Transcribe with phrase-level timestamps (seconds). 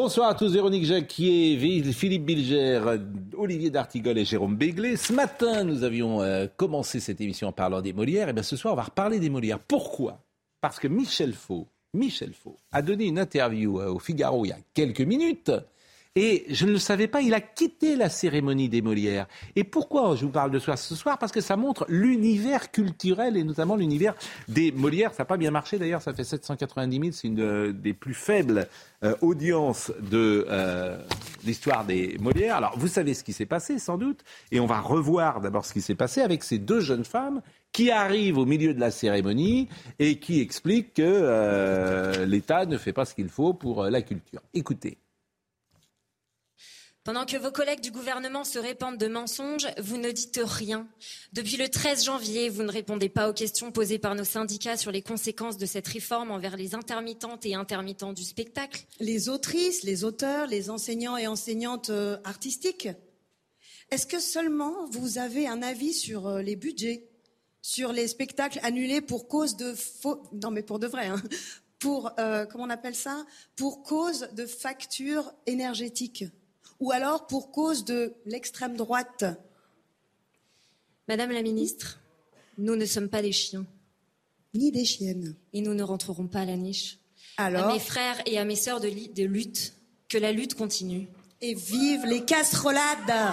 [0.00, 1.58] Bonsoir à tous, Véronique Jacquier,
[1.92, 2.80] Philippe Bilger,
[3.36, 4.94] Olivier D'Artigol et Jérôme Béglé.
[4.94, 8.28] Ce matin, nous avions euh, commencé cette émission en parlant des Molières.
[8.28, 9.58] Et bien ce soir, on va reparler des Molières.
[9.58, 10.20] Pourquoi?
[10.60, 14.52] Parce que Michel Faux, Michel Faux, a donné une interview euh, au Figaro il y
[14.52, 15.50] a quelques minutes
[16.20, 19.28] et je ne le savais pas, il a quitté la cérémonie des Molières.
[19.54, 21.16] Et pourquoi je vous parle de ce soir?
[21.16, 24.16] Parce que ça montre l'univers culturel et notamment l'univers
[24.48, 25.14] des Molières.
[25.14, 28.14] Ça n'a pas bien marché d'ailleurs, ça fait 790 000, c'est une euh, des plus
[28.14, 28.66] faibles
[29.04, 30.98] euh, audiences de euh,
[31.44, 32.56] l'histoire des Molières.
[32.56, 35.72] Alors vous savez ce qui s'est passé sans doute, et on va revoir d'abord ce
[35.72, 39.68] qui s'est passé avec ces deux jeunes femmes qui arrivent au milieu de la cérémonie
[40.00, 44.40] et qui expliquent que l'État ne fait pas ce qu'il faut pour la culture.
[44.52, 44.98] Écoutez.
[47.08, 50.86] Pendant que vos collègues du gouvernement se répandent de mensonges, vous ne dites rien.
[51.32, 54.92] Depuis le 13 janvier, vous ne répondez pas aux questions posées par nos syndicats sur
[54.92, 58.84] les conséquences de cette réforme envers les intermittentes et intermittents du spectacle.
[59.00, 62.90] Les autrices, les auteurs, les enseignants et enseignantes euh, artistiques.
[63.90, 67.08] Est-ce que seulement vous avez un avis sur euh, les budgets,
[67.62, 70.24] sur les spectacles annulés pour cause de faux...
[70.34, 71.22] Non mais pour de vrai, hein
[71.78, 73.24] pour, euh, comment on appelle ça?
[73.56, 76.24] Pour cause de factures énergétiques
[76.80, 79.24] ou alors pour cause de l'extrême droite
[81.08, 82.00] Madame la ministre,
[82.58, 83.66] nous ne sommes pas des chiens.
[84.54, 85.36] Ni des chiennes.
[85.54, 86.98] Et nous ne rentrerons pas à la niche.
[87.38, 89.74] Alors À mes frères et à mes sœurs de, de lutte,
[90.08, 91.08] que la lutte continue.
[91.40, 93.32] Et vive les casserolades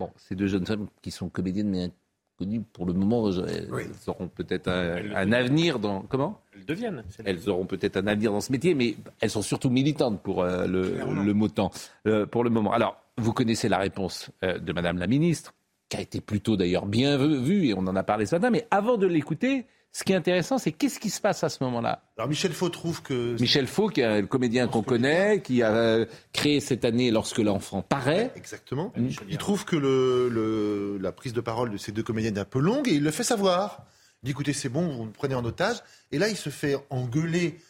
[0.00, 1.90] Bon, ces deux jeunes femmes qui sont comédiennes mais
[2.36, 3.68] connues pour le moment, elles
[4.06, 6.02] auront peut-être un, avenir dans...
[6.02, 7.04] Comment Elles deviennent.
[7.24, 10.66] Elles auront peut-être un avenir dans ce métier, mais elles sont surtout militantes pour euh,
[10.66, 11.70] le, le mot-temps,
[12.06, 12.72] euh, pour le moment.
[12.72, 15.54] Alors, vous connaissez la réponse euh, de Madame la Ministre,
[15.88, 18.66] qui a été plutôt d'ailleurs bien vue, et on en a parlé ce matin, mais
[18.70, 19.66] avant de l'écouter,
[19.96, 22.68] ce qui est intéressant, c'est qu'est-ce qui se passe à ce moment-là Alors Michel Faux
[22.68, 23.40] trouve que...
[23.40, 27.80] Michel Faux, qui est le comédien qu'on connaît, qui a créé cette année Lorsque l'enfant
[27.82, 28.32] paraît.
[28.34, 28.92] Exactement.
[28.96, 29.10] Mmh.
[29.28, 32.44] Il trouve que le, le, la prise de parole de ces deux comédiennes est un
[32.44, 33.84] peu longue et il le fait savoir.
[34.22, 35.76] Il dit écoutez, c'est bon, vous me prenez en otage.
[36.10, 37.60] Et là, il se fait engueuler,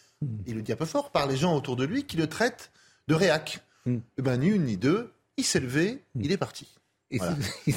[0.47, 2.71] il le dit un peu fort, par les gens autour de lui qui le traitent
[3.07, 3.61] de réac.
[3.85, 3.97] Mmh.
[4.17, 6.21] Eh ben, ni une ni deux, il s'est levé, mmh.
[6.23, 6.74] il est parti.
[7.11, 7.19] Et,
[7.67, 7.75] il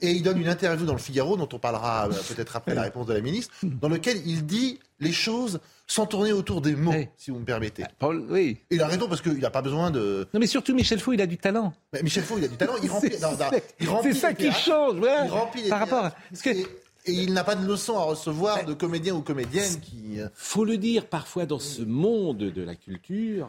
[0.00, 3.06] et, il donne une interview dans le Figaro, dont on parlera peut-être après la réponse
[3.06, 7.08] de la ministre, dans lequel il dit les choses sans tourner autour des mots, oui.
[7.16, 7.84] si vous me permettez.
[7.98, 8.58] Paul, oui.
[8.70, 10.28] Et il a raison parce qu'il n'a pas besoin de.
[10.34, 11.72] Non, mais surtout Michel Faux, il a du talent.
[11.92, 12.74] Mais Michel Faux, il a du talent.
[12.82, 12.90] Il
[13.88, 14.12] remplit.
[14.12, 15.24] C'est ça qui change, ouais.
[15.24, 16.10] Il remplit les Par rapport à...
[16.42, 16.50] que...
[16.50, 16.66] et,
[17.06, 20.18] et, il n'a pas de leçon à recevoir de comédiens ou comédiennes qui.
[20.34, 23.48] Faut le dire, parfois dans ce monde de la culture,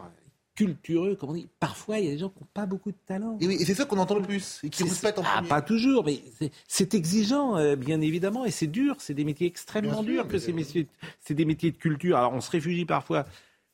[0.54, 1.48] cultureux, comme on dit.
[1.58, 3.38] Parfois, il y a des gens qui n'ont pas beaucoup de talent.
[3.40, 5.62] Et, oui, et c'est ça qu'on entend le plus, et qui respectent en ah, Pas
[5.62, 6.20] toujours, mais
[6.68, 8.96] c'est exigeant, euh, bien évidemment, et c'est dur.
[8.98, 10.86] C'est des métiers extrêmement durs que ces métiers.
[11.20, 12.16] C'est des métiers de culture.
[12.16, 13.26] Alors, on se réfugie parfois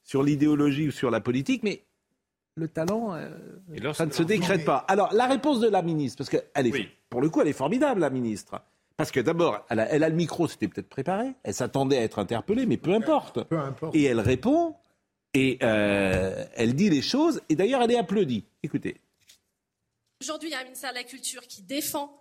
[0.05, 1.83] sur l'idéologie ou sur la politique, mais
[2.55, 3.29] le talent, euh,
[3.93, 4.85] ça ne se décrète pas.
[4.89, 6.89] Alors, la réponse de la ministre, parce qu'elle est, oui.
[7.11, 8.63] pour le coup, elle est formidable, la ministre.
[8.97, 11.35] Parce que d'abord, elle, elle a, le micro, c'était peut-être préparé.
[11.43, 13.45] Elle s'attendait à être interpellée, mais peu importe.
[13.45, 13.95] Peu importe.
[13.95, 14.75] Et elle répond
[15.37, 18.45] et euh, elle dit les choses, et d'ailleurs elle est applaudie.
[18.63, 18.97] Écoutez.
[20.23, 22.19] Aujourd'hui, il y a un ministère de la Culture qui défend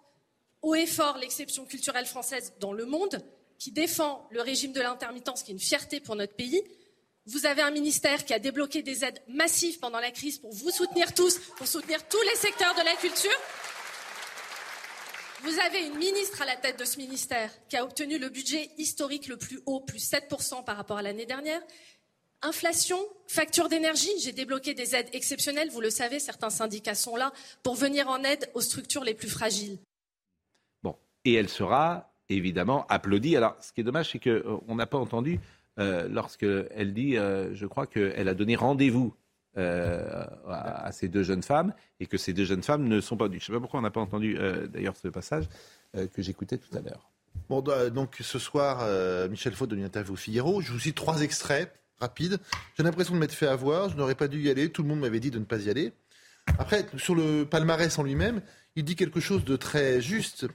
[0.61, 3.23] haut et fort l'exception culturelle française dans le monde,
[3.57, 6.61] qui défend le régime de l'intermittence, qui est une fierté pour notre pays.
[7.25, 10.71] Vous avez un ministère qui a débloqué des aides massives pendant la crise pour vous
[10.71, 13.39] soutenir tous, pour soutenir tous les secteurs de la culture.
[15.43, 18.71] Vous avez une ministre à la tête de ce ministère qui a obtenu le budget
[18.77, 21.61] historique le plus haut, plus 7% par rapport à l'année dernière,
[22.41, 27.31] Inflation, facture d'énergie, j'ai débloqué des aides exceptionnelles, vous le savez, certains syndicats sont là
[27.63, 29.77] pour venir en aide aux structures les plus fragiles.
[30.83, 33.35] Bon, et elle sera évidemment applaudie.
[33.35, 34.29] Alors, ce qui est dommage, c'est qu'on
[34.69, 35.39] euh, n'a pas entendu
[35.79, 39.15] euh, lorsqu'elle dit, euh, je crois qu'elle a donné rendez-vous
[39.57, 43.15] euh, à, à, ces deux jeunes femmes et que ces deux jeunes femmes ne sont
[43.15, 43.39] pas venues.
[43.39, 45.45] Je ne sais pas pourquoi on n'a pas entendu euh, d'ailleurs ce passage
[45.95, 47.09] euh, que j'écoutais tout à l'heure.
[47.49, 48.87] Bon, donc ce soir,
[49.29, 50.61] Michel Faute donne une interview au Figaro.
[50.61, 52.39] Je vous cite trois extraits rapide.
[52.77, 53.89] J'ai l'impression de m'être fait avoir.
[53.89, 54.69] Je n'aurais pas dû y aller.
[54.69, 55.93] Tout le monde m'avait dit de ne pas y aller.
[56.57, 58.41] Après, sur le palmarès en lui-même,
[58.75, 60.47] il dit quelque chose de très juste.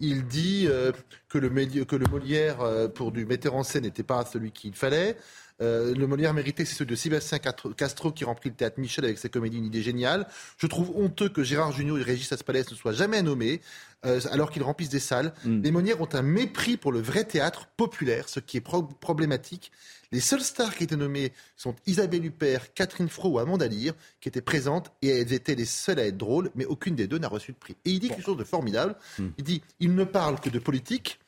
[0.00, 0.92] Il dit euh,
[1.28, 1.48] que le,
[1.84, 5.16] que le Molière euh, pour du metteur en scène n'était pas celui qu'il fallait.
[5.62, 9.18] Euh, le Molière mérité, c'est celui de Sébastien Castro qui remplit le théâtre Michel avec
[9.18, 10.26] ses comédies, une idée géniale.
[10.58, 13.60] Je trouve honteux que Gérard Junior et Régis Aspalès ne soient jamais nommés.
[14.04, 15.32] Euh, alors qu'ils remplissent des salles.
[15.44, 15.62] Mm.
[15.62, 18.64] Les Molières ont un mépris pour le vrai théâtre populaire, ce qui est
[19.00, 19.72] problématique.
[20.14, 24.28] Les seules stars qui étaient nommées sont Isabelle Huppert, Catherine Fro ou Amanda Lear, qui
[24.28, 27.26] étaient présentes et elles étaient les seules à être drôles, mais aucune des deux n'a
[27.26, 27.74] reçu de prix.
[27.84, 28.94] Et il dit quelque chose de formidable.
[29.18, 29.26] Mm.
[29.38, 31.18] Il dit il ne parle que de politique,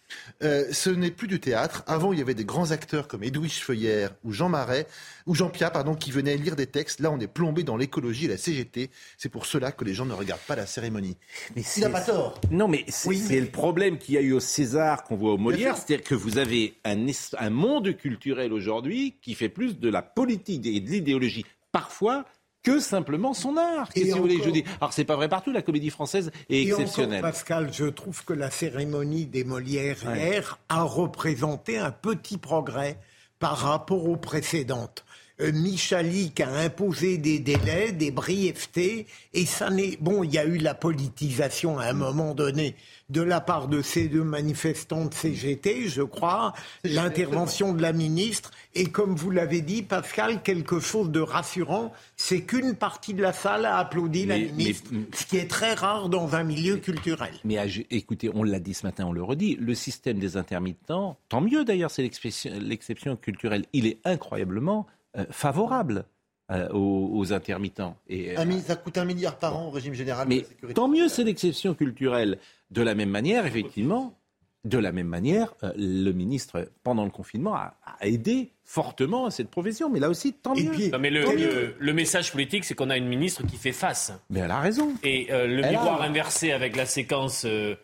[0.42, 1.82] euh, ce n'est plus du théâtre.
[1.86, 4.86] Avant, il y avait des grands acteurs comme Edwige Feuillère ou Jean Marais
[5.26, 7.00] ou Jean Pia, pardon, qui venaient lire des textes.
[7.00, 8.90] Là, on est plombé dans l'écologie et la CGT.
[9.18, 11.16] C'est pour cela que les gens ne regardent pas la cérémonie.
[11.54, 12.40] Mais il n'a pas tort.
[12.50, 15.76] Non, mais c'est le problème qu'il y a eu au César qu'on voit au Molière,
[15.76, 17.06] c'est-à-dire que vous avez un,
[17.38, 21.44] un monde culturel aujourd'hui qui fait plus de la politique et de l'idéologie.
[21.72, 22.24] Parfois,
[22.66, 23.90] que simplement son art.
[23.90, 24.64] Qu'est-ce que vous voulez je dise?
[24.80, 27.20] Alors c'est pas vrai partout, la comédie française est et exceptionnelle.
[27.20, 32.98] Encore, Pascal, je trouve que la cérémonie des Molières hier a représenté un petit progrès
[33.38, 35.04] par rapport aux précédentes.
[35.40, 40.24] Euh, Michalik a imposé des délais, des brièvetés, et ça n'est bon.
[40.24, 42.74] Il y a eu la politisation à un moment donné
[43.10, 46.54] de la part de ces deux manifestants de CGT, je crois,
[46.84, 52.42] l'intervention de la ministre, et comme vous l'avez dit, Pascal, quelque chose de rassurant, c'est
[52.42, 56.34] qu'une partie de la salle a applaudi la ministre, ce qui est très rare dans
[56.34, 57.32] un milieu culturel.
[57.44, 57.58] Mais
[57.90, 61.64] écoutez, on l'a dit ce matin, on le redit, le système des intermittents, tant mieux
[61.64, 64.86] d'ailleurs, c'est l'exception culturelle, il est incroyablement
[65.30, 66.04] favorable.
[66.52, 67.96] Euh, aux, intermittents.
[68.08, 70.28] Et, ça coûte un milliard par an au régime général.
[70.28, 72.38] Mais tant mieux, c'est l'exception culturelle.
[72.70, 74.16] De la même manière, effectivement,
[74.64, 79.50] de la même manière, euh, le ministre, pendant le confinement, a, aidé fortement à cette
[79.50, 79.90] profession.
[79.90, 80.70] Mais là aussi, tant mieux.
[81.00, 84.12] mais le, message politique, c'est qu'on a une ministre qui fait face.
[84.30, 84.94] Mais elle a raison.
[85.02, 87.74] Et le miroir inversé avec la séquence euh,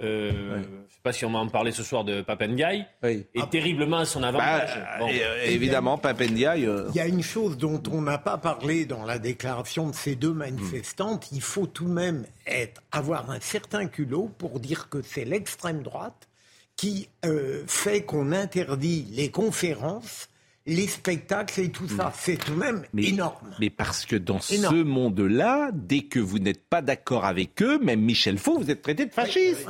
[0.00, 3.46] je ne sais pas si on va en parler ce soir de Papendiaï, est ah.
[3.50, 4.70] terriblement à son avantage.
[4.98, 6.66] Bah, euh, évidemment, Papendiaï.
[6.66, 9.94] Euh, il y a une chose dont on n'a pas parlé dans la déclaration de
[9.94, 11.30] ces deux manifestantes.
[11.32, 15.82] Il faut tout de même être, avoir un certain culot pour dire que c'est l'extrême
[15.82, 16.28] droite
[16.76, 17.10] qui
[17.66, 20.29] fait qu'on interdit les conférences
[20.70, 22.12] les spectacles et tout ça.
[22.16, 23.50] C'est tout de même énorme.
[23.58, 28.00] Mais parce que dans ce monde-là, dès que vous n'êtes pas d'accord avec eux, même
[28.00, 29.68] Michel Faux, vous êtes traité de fasciste.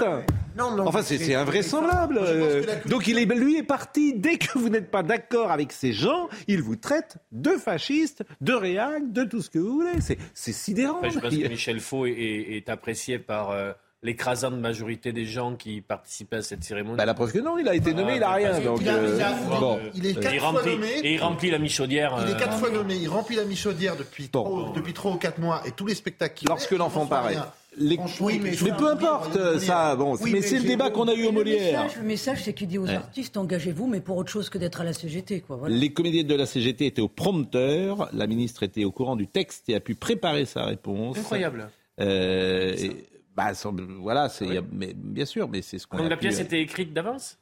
[0.59, 2.19] Non, non, enfin, c'est invraisemblable.
[2.21, 4.13] Euh, donc, il est, lui est parti.
[4.15, 8.53] Dès que vous n'êtes pas d'accord avec ces gens, il vous traite de fasciste, de
[8.53, 10.01] réac, de tout ce que vous voulez.
[10.35, 11.01] C'est sidérant.
[11.03, 13.51] je pense que Michel Faux est, apprécié par.
[13.51, 17.59] Euh, l'écrasante majorité des gens qui participaient à cette cérémonie bah, La preuve que non,
[17.59, 18.59] il a été nommé, il n'a rien.
[18.61, 18.81] Donc,
[19.95, 20.89] il, est quatre fois nommé.
[21.03, 22.17] Et il remplit la Michaudière.
[22.27, 25.39] Il est quatre euh, fois nommé, il remplit la Michaudière depuis, trois, depuis ou quatre
[25.39, 27.37] mois et tous les spectacles Lorsque l'enfant paraît.
[27.79, 29.95] Oui, mais, peu importe ça.
[29.95, 31.87] Bon, mais, c'est le débat qu'on a eu au Molière.
[31.97, 34.85] Le message, c'est qu'il dit aux artistes engagez-vous, mais pour autre chose que d'être à
[34.85, 35.43] la CGT.
[35.43, 38.09] Quoi, Les comédiens de la CGT étaient au prompteur.
[38.13, 41.19] La ministre était au courant du texte et a pu préparer sa réponse.
[41.19, 41.71] Incroyable.
[42.01, 42.75] Euh,
[43.35, 43.53] bah,
[44.01, 45.99] voilà, c'est, mais, bien sûr, mais c'est ce qu'on.
[45.99, 47.39] Donc la pièce était écrite d'avance?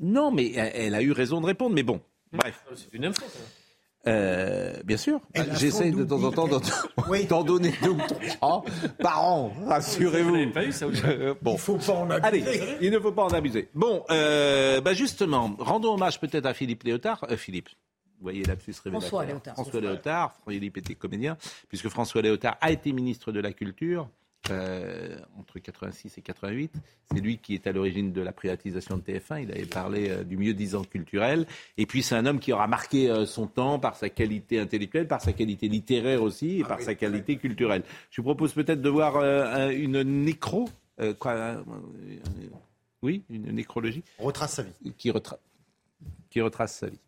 [0.00, 1.74] Non, mais elle, a eu raison de répondre.
[1.74, 2.00] Mais bon,
[2.32, 2.64] bref.
[2.66, 3.24] Ah, c'est une info.
[4.06, 5.20] Euh, bien sûr.
[5.54, 6.48] J'essaie de temps en temps
[7.28, 8.00] d'en donner deux ou
[8.36, 8.64] trois
[9.02, 10.50] par an, rassurez-vous.
[10.52, 10.86] Pas eu ça
[11.42, 11.54] bon.
[11.54, 12.48] Il faut pas en abuser.
[12.48, 13.68] Allez, il ne faut pas en abuser.
[13.74, 17.24] Bon, euh, bah justement, rendons hommage peut-être à Philippe Léotard.
[17.28, 17.68] Euh, Philippe,
[18.18, 18.72] vous voyez l'absus.
[18.72, 19.54] François Léotard.
[19.54, 20.34] François Léotard.
[20.48, 21.36] Philippe était comédien,
[21.68, 24.08] puisque François Léotard a été ministre de la Culture.
[24.50, 26.72] Euh, entre 86 et 88.
[27.10, 29.42] C'est lui qui est à l'origine de la privatisation de TF1.
[29.42, 31.46] Il avait parlé euh, du mieux disant culturel.
[31.76, 35.06] Et puis c'est un homme qui aura marqué euh, son temps par sa qualité intellectuelle,
[35.06, 37.82] par sa qualité littéraire aussi, et ah par sa qualité culturelle.
[38.10, 39.22] Je vous propose peut-être de voir
[39.70, 40.68] une nécro.
[41.18, 41.62] Quoi,
[43.02, 44.02] oui, une nécrologie.
[44.18, 44.92] Retrace sa vie.
[44.96, 45.12] Qui,
[46.30, 46.98] qui retrace sa vie.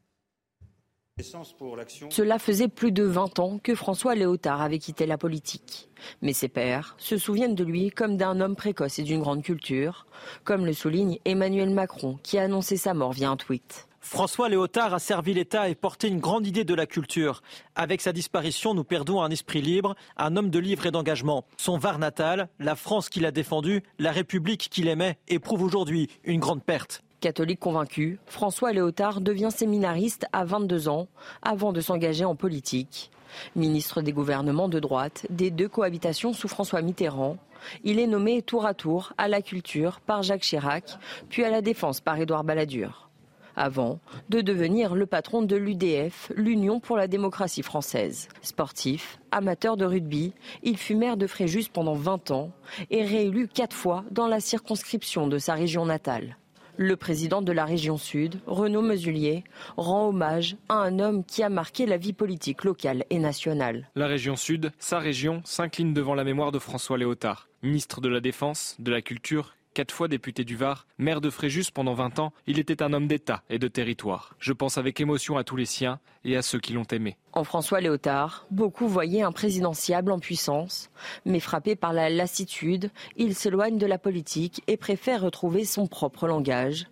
[1.22, 5.88] Cela faisait plus de 20 ans que François Léotard avait quitté la politique.
[6.22, 10.06] Mais ses pairs se souviennent de lui comme d'un homme précoce et d'une grande culture,
[10.44, 13.86] comme le souligne Emmanuel Macron qui a annoncé sa mort via un tweet.
[14.02, 17.42] François Léotard a servi l'État et porté une grande idée de la culture.
[17.74, 21.44] Avec sa disparition, nous perdons un esprit libre, un homme de livre et d'engagement.
[21.58, 26.40] Son Var natal, la France qu'il a défendue, la République qu'il aimait, éprouve aujourd'hui une
[26.40, 27.02] grande perte.
[27.20, 31.06] Catholique convaincu, François Léotard devient séminariste à 22 ans
[31.42, 33.10] avant de s'engager en politique.
[33.54, 37.36] Ministre des gouvernements de droite des deux cohabitations sous François Mitterrand,
[37.84, 40.98] il est nommé tour à tour à la culture par Jacques Chirac,
[41.28, 43.10] puis à la défense par Édouard Balladur.
[43.56, 43.98] avant
[44.30, 48.28] de devenir le patron de l'UDF, l'Union pour la démocratie française.
[48.40, 52.52] Sportif, amateur de rugby, il fut maire de Fréjus pendant 20 ans
[52.90, 56.38] et réélu quatre fois dans la circonscription de sa région natale.
[56.82, 59.44] Le président de la région sud, Renaud Mesulier,
[59.76, 63.90] rend hommage à un homme qui a marqué la vie politique locale et nationale.
[63.96, 68.20] La région sud, sa région, s'incline devant la mémoire de François Léotard, ministre de la
[68.20, 72.32] Défense, de la Culture Quatre fois député du Var, maire de Fréjus pendant 20 ans,
[72.48, 74.34] il était un homme d'État et de territoire.
[74.40, 77.16] Je pense avec émotion à tous les siens et à ceux qui l'ont aimé.
[77.34, 80.90] En François Léotard, beaucoup voyaient un présidentiable en puissance,
[81.24, 86.26] mais frappé par la lassitude, il s'éloigne de la politique et préfère retrouver son propre
[86.26, 86.88] langage.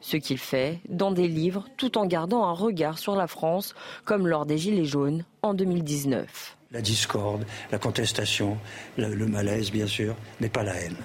[0.00, 4.26] Ce qu'il fait dans des livres tout en gardant un regard sur la France, comme
[4.26, 6.56] lors des Gilets jaunes en 2019.
[6.72, 8.58] La discorde, la contestation,
[8.96, 10.96] le, le malaise bien sûr, mais pas la haine.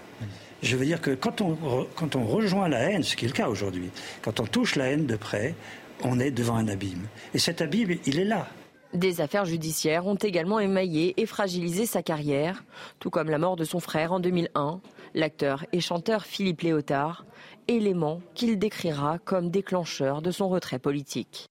[0.62, 1.58] Je veux dire que quand on,
[1.96, 3.89] quand on rejoint la haine, ce qui est le cas aujourd'hui,
[4.22, 5.56] quand on touche la haine de près,
[6.03, 7.08] on est devant un abîme.
[7.34, 8.48] Et cet abîme, il est là.
[8.94, 12.63] Des affaires judiciaires ont également émaillé et fragilisé sa carrière,
[13.00, 14.82] tout comme la mort de son frère en 2001,
[15.13, 17.25] l'acteur et chanteur Philippe Léotard,
[17.68, 21.48] élément qu'il décrira comme déclencheur de son retrait politique.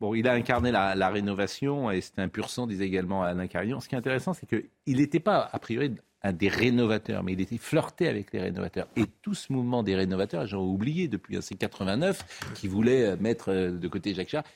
[0.00, 3.46] Bon, il a incarné la, la rénovation et c'était un pur sang, disait également Alain
[3.46, 3.80] Carillon.
[3.80, 7.40] Ce qui est intéressant, c'est qu'il n'était pas, a priori, un des rénovateurs, mais il
[7.40, 8.88] était flirté avec les rénovateurs.
[8.96, 13.50] Et tout ce mouvement des rénovateurs, j'en ai oublié depuis ces 89, qui voulait mettre
[13.50, 14.46] euh, de côté Jacques Chirac.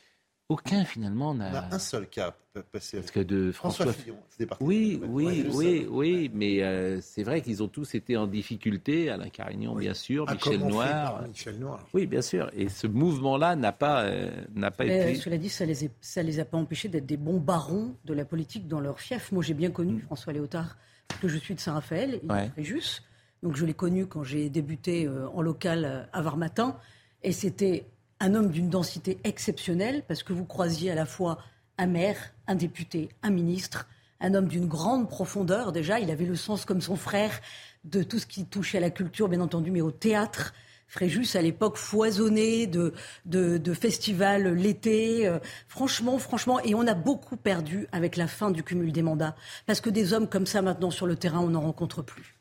[0.49, 1.51] Aucun finalement n'a.
[1.51, 2.33] On a un seul cas
[2.63, 2.99] passé.
[2.99, 4.17] Parce que de François, Fillon,
[4.61, 9.11] Oui, oui, oui, oui, mais euh, c'est vrai qu'ils ont tous été en difficulté.
[9.11, 11.27] Alain Carignon, bien sûr, ah, Michel Noir.
[11.27, 11.85] Michel Noir?
[11.93, 12.49] Oui, bien sûr.
[12.55, 15.21] Et ce mouvement-là n'a pas, euh, n'a pas mais, été.
[15.21, 18.25] Cela dit, ça les, ça les a pas empêchés d'être des bons barons de la
[18.25, 19.33] politique dans leur fief.
[19.33, 20.01] Moi, j'ai bien connu mm.
[20.03, 20.77] François Léotard
[21.21, 22.51] que je suis de Saint-Raphaël, il ouais.
[22.59, 23.03] juste.
[23.43, 26.77] Donc je l'ai connu quand j'ai débuté euh, en local à Varmatin.
[27.23, 27.87] Et c'était
[28.21, 31.39] un homme d'une densité exceptionnelle parce que vous croisiez à la fois
[31.79, 33.89] un maire, un député, un ministre,
[34.21, 36.01] un homme d'une grande profondeur déjà.
[36.01, 37.41] Il avait le sens comme son frère
[37.85, 40.55] de tout ce qui touchait à la culture, bien entendu, mais au théâtre.
[40.89, 42.93] Fréjus, à l'époque, foisonné de,
[43.25, 45.27] de, de festivals l'été.
[45.27, 45.39] Euh,
[45.69, 49.35] franchement, franchement, et on a beaucoup perdu avec la fin du cumul des mandats.
[49.67, 52.37] Parce que des hommes comme ça, maintenant, sur le terrain, on n'en rencontre plus.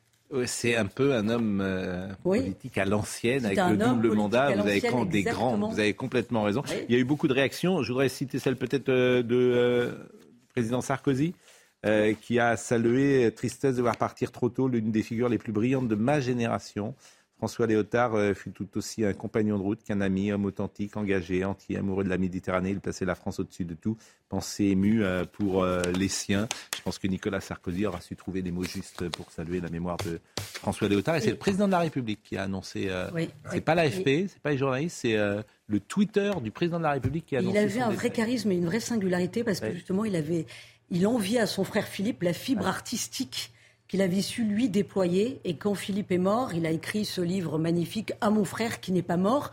[0.46, 2.40] C'est un peu un homme euh, oui.
[2.40, 4.54] politique à l'ancienne, avec le double mandat.
[4.56, 6.62] Vous avez quand des grands, vous avez complètement raison.
[6.68, 6.84] Oui.
[6.88, 7.82] Il y a eu beaucoup de réactions.
[7.82, 9.92] Je voudrais citer celle peut-être euh, de euh,
[10.48, 11.34] président Sarkozy,
[12.20, 15.86] qui a salué tristesse de voir partir trop tôt l'une des figures les plus brillantes
[15.86, 16.96] de ma génération.
[17.38, 21.44] François Léotard euh, fut tout aussi un compagnon de route qu'un ami, homme authentique, engagé,
[21.44, 22.70] entier, amoureux de la Méditerranée.
[22.70, 23.98] Il plaçait la France au-dessus de tout,
[24.30, 26.48] pensée émue euh, pour euh, les siens.
[26.74, 29.98] Je pense que Nicolas Sarkozy aura su trouver des mots justes pour saluer la mémoire
[29.98, 31.16] de François Léotard.
[31.16, 32.90] Et c'est le président de la République qui a annoncé.
[33.12, 36.84] Oui, c'est oui, pas l'AFP, c'est pas les journalistes, c'est le Twitter du président de
[36.84, 37.56] la République qui a annoncé.
[37.56, 40.46] Il avait un vrai charisme et une vraie singularité parce que justement, il avait,
[40.90, 43.52] il enviait à son frère Philippe la fibre artistique
[43.88, 45.40] qu'il avait su lui déployer.
[45.44, 48.92] Et quand Philippe est mort, il a écrit ce livre magnifique à mon frère qui
[48.92, 49.52] n'est pas mort,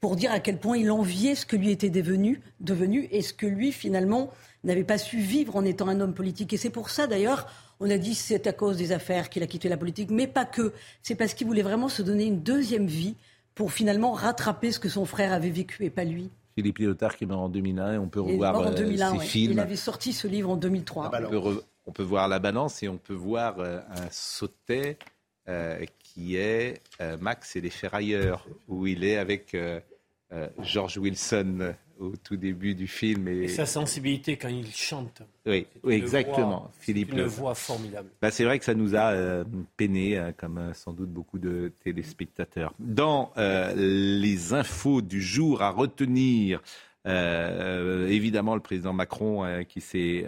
[0.00, 3.32] pour dire à quel point il enviait ce que lui était devenu, devenu et ce
[3.32, 4.30] que lui finalement
[4.64, 6.52] n'avait pas su vivre en étant un homme politique.
[6.52, 7.46] Et c'est pour ça d'ailleurs,
[7.78, 10.44] on a dit c'est à cause des affaires qu'il a quitté la politique, mais pas
[10.44, 10.72] que.
[11.02, 13.14] C'est parce qu'il voulait vraiment se donner une deuxième vie
[13.54, 16.30] pour finalement rattraper ce que son frère avait vécu et pas lui.
[16.54, 19.24] Philippe Léotard qui est mort en 2001 et on peut revoir en 2001, ses ouais.
[19.24, 19.52] films.
[19.52, 21.06] Il avait sorti ce livre en 2003.
[21.06, 24.10] Ah bah on, peut on, peut voir la balance et on peut voir euh, un
[24.10, 24.98] sautet
[25.48, 29.80] euh, qui est euh, Max et les ferrailleurs, où il est avec euh,
[30.60, 33.26] George Wilson au tout début du film.
[33.26, 35.22] Et, et sa sensibilité quand il chante.
[35.44, 36.60] Oui, oui exactement.
[36.60, 37.12] Voix, Philippe.
[37.12, 38.08] Une voix formidable.
[38.20, 39.44] Bah, c'est vrai que ça nous a
[39.76, 42.72] peiné, comme sans doute beaucoup de téléspectateurs.
[42.78, 43.32] Dans
[43.74, 46.62] les infos du jour à retenir,
[47.04, 50.24] évidemment, le président Macron qui s'est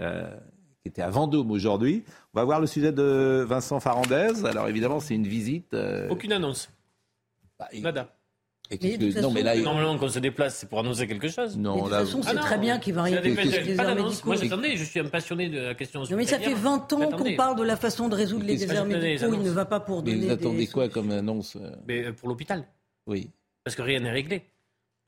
[0.85, 2.05] qui était à Vendôme aujourd'hui.
[2.35, 4.45] On va voir le sujet de Vincent Farandez.
[4.45, 5.75] Alors évidemment, c'est une visite.
[6.11, 6.69] Aucune annonce.
[7.59, 7.83] Bah, il...
[7.83, 8.15] Nada.
[8.71, 11.57] Et Mais non, mais là, Normalement, quand on se déplace, c'est pour annoncer quelque chose.
[11.57, 14.27] Mais non, de toute là, façon, c'est Ah très bien qu'il va médicaux.
[14.27, 16.79] Moi, j'attendais, je suis un passionné de la question Non, mais ça fait hospitalière.
[16.89, 19.33] 20 ans qu'on parle de la façon de résoudre les déserts médicaux.
[19.35, 22.05] Il ne va pas pour mais donner vous attendez des quoi comme annonce euh, Mais
[22.07, 22.65] euh, pour l'hôpital.
[23.07, 23.29] Oui,
[23.65, 24.43] Parce que rien n'est réglé.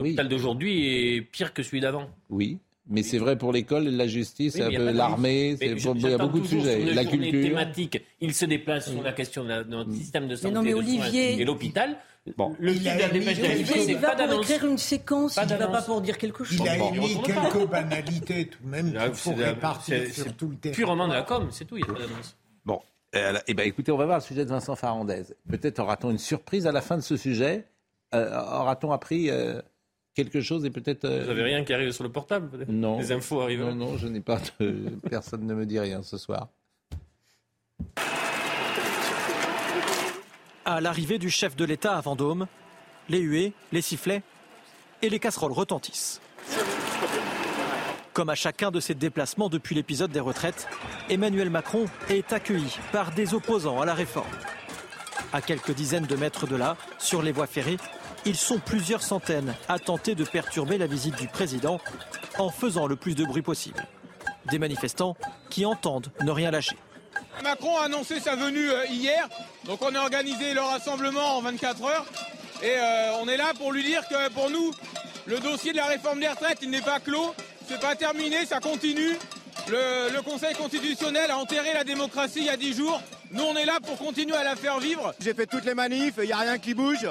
[0.01, 2.11] oui, L'hôpital d'aujourd'hui est pire que celui d'avant.
[2.31, 2.59] oui.
[2.89, 5.79] Mais c'est vrai pour l'école, la justice, Oui, mais il de- l'armée, Mais il
[6.09, 6.85] y a beaucoup de sujets.
[6.95, 7.43] La culture.
[7.43, 8.03] thématique.
[8.21, 10.71] Il se déplace sur la question de, la- de notre système de santé, non, mais
[10.71, 11.97] de Olivier- soins et l'hôpital.
[12.37, 12.57] Bon.
[12.59, 15.35] Le Il a de la émis- de Il c'est va pas pour écrire une séquence,
[15.37, 16.59] Pas il ne va pas pour dire quelque chose.
[16.61, 20.49] Il a Bon, émis quelques banalités tout de même qu'il faut répartir c'est- sur tout
[20.49, 20.75] le terrain.
[20.75, 22.37] Purement de la com, c'est tout, il n'y a pas d'annonce.
[22.65, 22.81] Bon,
[23.15, 25.23] euh, eh ben, écoutez, on va voir le sujet de Vincent Farandez.
[25.49, 27.65] Peut-être aura-t-on une surprise à la fin de ce sujet.
[28.15, 29.61] Euh, aura-t-on appris euh,
[30.17, 31.07] quelque chose et peut-être.
[31.07, 32.99] Vous n'avez rien qui arrive sur le portable peut-être Non.
[32.99, 33.61] Les infos arrivent.
[33.61, 34.75] Non, non, je n'ai pas de.
[35.11, 36.49] Personne ne me dit rien ce soir.
[40.65, 42.49] À l'arrivée du chef de l'État à Vendôme,
[43.09, 44.23] les huées, les sifflets
[45.03, 46.21] et les casseroles retentissent.
[48.13, 50.67] Comme à chacun de ses déplacements depuis l'épisode des retraites,
[51.11, 54.27] Emmanuel Macron est accueilli par des opposants à la réforme.
[55.33, 57.77] À quelques dizaines de mètres de là, sur les voies ferrées,
[58.27, 61.81] ils sont plusieurs centaines à tenter de perturber la visite du président
[62.39, 63.87] en faisant le plus de bruit possible.
[64.51, 65.17] Des manifestants
[65.49, 66.77] qui entendent ne rien lâcher.
[67.43, 69.29] Macron a annoncé sa venue euh, hier,
[69.65, 72.07] donc on a organisé le rassemblement en 24 heures
[72.63, 74.73] et euh, on est là pour lui dire que pour nous,
[75.27, 77.35] le dossier de la réforme des retraites, il n'est pas clos,
[77.69, 79.17] c'est pas terminé, ça continue.
[79.69, 83.01] Le, le, Conseil constitutionnel a enterré la démocratie il y a 10 jours.
[83.33, 85.15] Nous, on est là pour continuer à la faire vivre.
[85.19, 87.07] J'ai fait toutes les manifs, il n'y a rien qui bouge.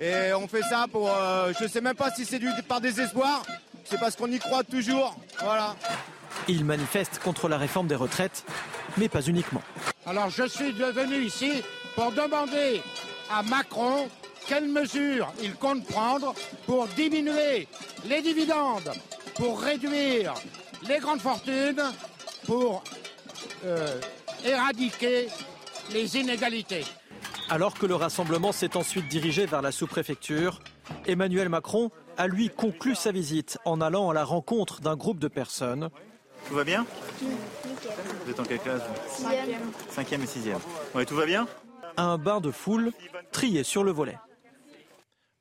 [0.00, 1.10] Et on fait ça pour.
[1.10, 3.42] Euh, je ne sais même pas si c'est par désespoir.
[3.84, 5.16] C'est parce qu'on y croit toujours.
[5.40, 5.74] Voilà.
[6.46, 8.44] Il manifeste contre la réforme des retraites,
[8.96, 9.62] mais pas uniquement.
[10.06, 11.62] Alors je suis venu ici
[11.94, 12.82] pour demander
[13.30, 14.08] à Macron
[14.46, 16.34] quelles mesures il compte prendre
[16.66, 17.66] pour diminuer
[18.06, 18.92] les dividendes,
[19.34, 20.34] pour réduire
[20.86, 21.82] les grandes fortunes,
[22.46, 22.82] pour
[23.64, 24.00] euh,
[24.44, 25.28] éradiquer
[25.92, 26.84] les inégalités.
[27.50, 30.60] Alors que le rassemblement s'est ensuite dirigé vers la sous-préfecture,
[31.06, 35.28] Emmanuel Macron a lui conclu sa visite en allant à la rencontre d'un groupe de
[35.28, 35.88] personnes.
[36.48, 36.84] Tout va bien?
[37.22, 39.60] Vous êtes en quelle classe Sixième.
[39.88, 40.58] Cinquième et sixième.
[40.94, 41.46] Ouais, tout va bien?
[41.96, 42.92] Un bain de foule
[43.32, 44.18] trié sur le volet.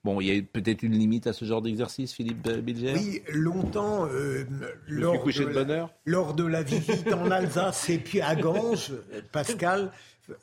[0.08, 4.06] Bon, il y a peut-être une limite à ce genre d'exercice, Philippe Bilger Oui, longtemps,
[4.06, 4.46] euh,
[4.88, 5.94] lors, de, de bonne heure.
[6.06, 8.94] lors de la visite en Alsace et puis à Ganges,
[9.34, 9.92] Pascal,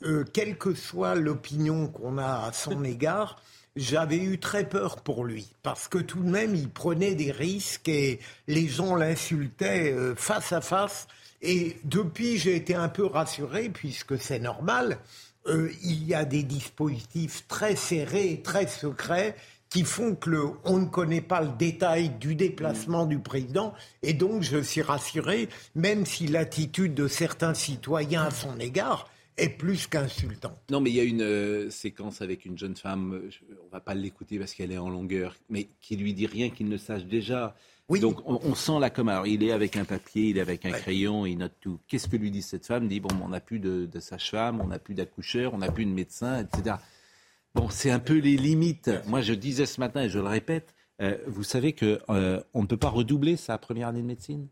[0.03, 3.41] euh, quelle que soit l'opinion qu'on a à son égard,
[3.75, 7.89] j'avais eu très peur pour lui, parce que tout de même, il prenait des risques
[7.89, 11.07] et les gens l'insultaient euh, face à face.
[11.41, 14.99] Et depuis, j'ai été un peu rassuré, puisque c'est normal.
[15.47, 19.35] Euh, il y a des dispositifs très serrés, très secrets,
[19.75, 24.13] qui font que le, on ne connaît pas le détail du déplacement du président, et
[24.13, 29.87] donc je suis rassuré, même si l'attitude de certains citoyens à son égard est plus
[29.87, 30.57] qu'insultante.
[30.71, 33.81] Non, mais il y a une euh, séquence avec une jeune femme, je, on va
[33.81, 37.03] pas l'écouter parce qu'elle est en longueur, mais qui lui dit rien qu'il ne sache
[37.03, 37.53] déjà.
[37.89, 37.99] Oui.
[37.99, 40.65] Donc on, on, sent là comme alors il est avec un papier, il est avec
[40.65, 40.79] un ouais.
[40.79, 41.81] crayon, il note tout.
[41.89, 42.83] Qu'est-ce que lui dit cette femme?
[42.83, 45.69] Il dit bon, on n'a plus de, de sage-femme, on n'a plus d'accoucheur, on n'a
[45.69, 46.77] plus de médecin, etc.
[47.55, 48.91] Bon, c'est un peu les limites.
[49.07, 52.61] Moi, je disais ce matin et je le répète, euh, vous savez que euh, on
[52.61, 54.47] ne peut pas redoubler sa première année de médecine?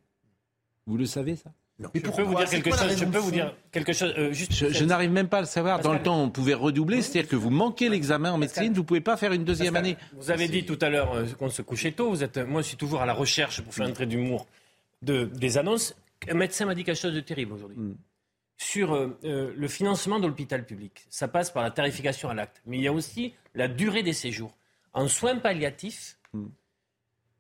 [0.87, 1.51] Vous le savez ça?
[1.79, 1.89] Non.
[1.93, 2.97] Mais je peux vous dire quelque chose?
[2.97, 4.13] Je peux vous dire quelque chose.
[4.17, 5.81] Euh, juste je, je n'arrive même pas à le savoir.
[5.81, 9.01] Dans le temps, on pouvait redoubler, c'est-à-dire que vous manquez l'examen en médecine, vous pouvez
[9.01, 9.97] pas faire une deuxième année.
[10.15, 12.09] Vous avez dit tout à l'heure euh, qu'on se couchait tôt.
[12.09, 14.47] Vous êtes, moi, je suis toujours à la recherche pour faire un trait d'humour
[15.01, 15.93] de, des annonces.
[16.29, 17.77] Un médecin m'a dit quelque chose de terrible aujourd'hui.
[17.77, 17.95] Mm.
[18.57, 19.17] Sur euh,
[19.55, 22.87] le financement de l'hôpital public, ça passe par la tarification à l'acte, mais il y
[22.87, 24.57] a aussi la durée des séjours.
[24.93, 26.45] En soins palliatifs, mm.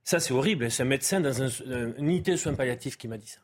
[0.03, 0.71] ça c'est horrible.
[0.71, 1.49] C'est un médecin dans un,
[1.97, 3.39] une unité de soins palliatifs qui m'a dit ça.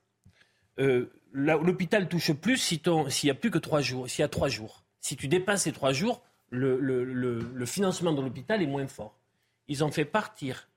[0.79, 4.29] Euh, l'hôpital touche plus s'il si n'y a plus que trois jours, s'il y a
[4.29, 4.83] trois jours.
[4.99, 8.87] Si tu dépasses ces trois jours, le, le, le, le financement de l'hôpital est moins
[8.87, 9.19] fort.
[9.67, 10.67] Ils ont fait partir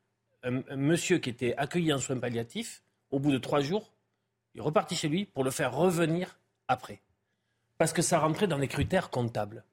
[0.43, 2.83] un, un, monsieur qui était accueilli en soins palliatifs.
[3.11, 3.93] Au bout de trois jours,
[4.55, 6.39] il est reparti chez lui pour le faire revenir
[6.73, 7.01] après.
[7.79, 9.65] Parce que ça rentrait dans les critères comptables.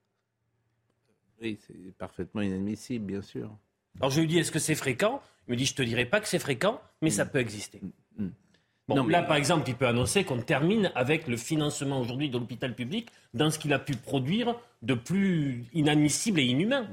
[1.42, 3.58] Oui, c'est parfaitement inadmissible, bien sûr.
[4.00, 5.22] Alors je lui dis, est-ce que c'est fréquent?
[5.48, 7.12] Il me dit, je te dirai pas que c'est fréquent, mais mmh.
[7.12, 7.82] ça peut exister.
[8.18, 8.28] Mmh.
[8.88, 9.14] Bon, non, mais...
[9.14, 13.10] Là, par exemple, il peut annoncer qu'on termine avec le financement aujourd'hui de l'hôpital public
[13.34, 16.88] dans ce qu'il a pu produire de plus inadmissible et inhumain.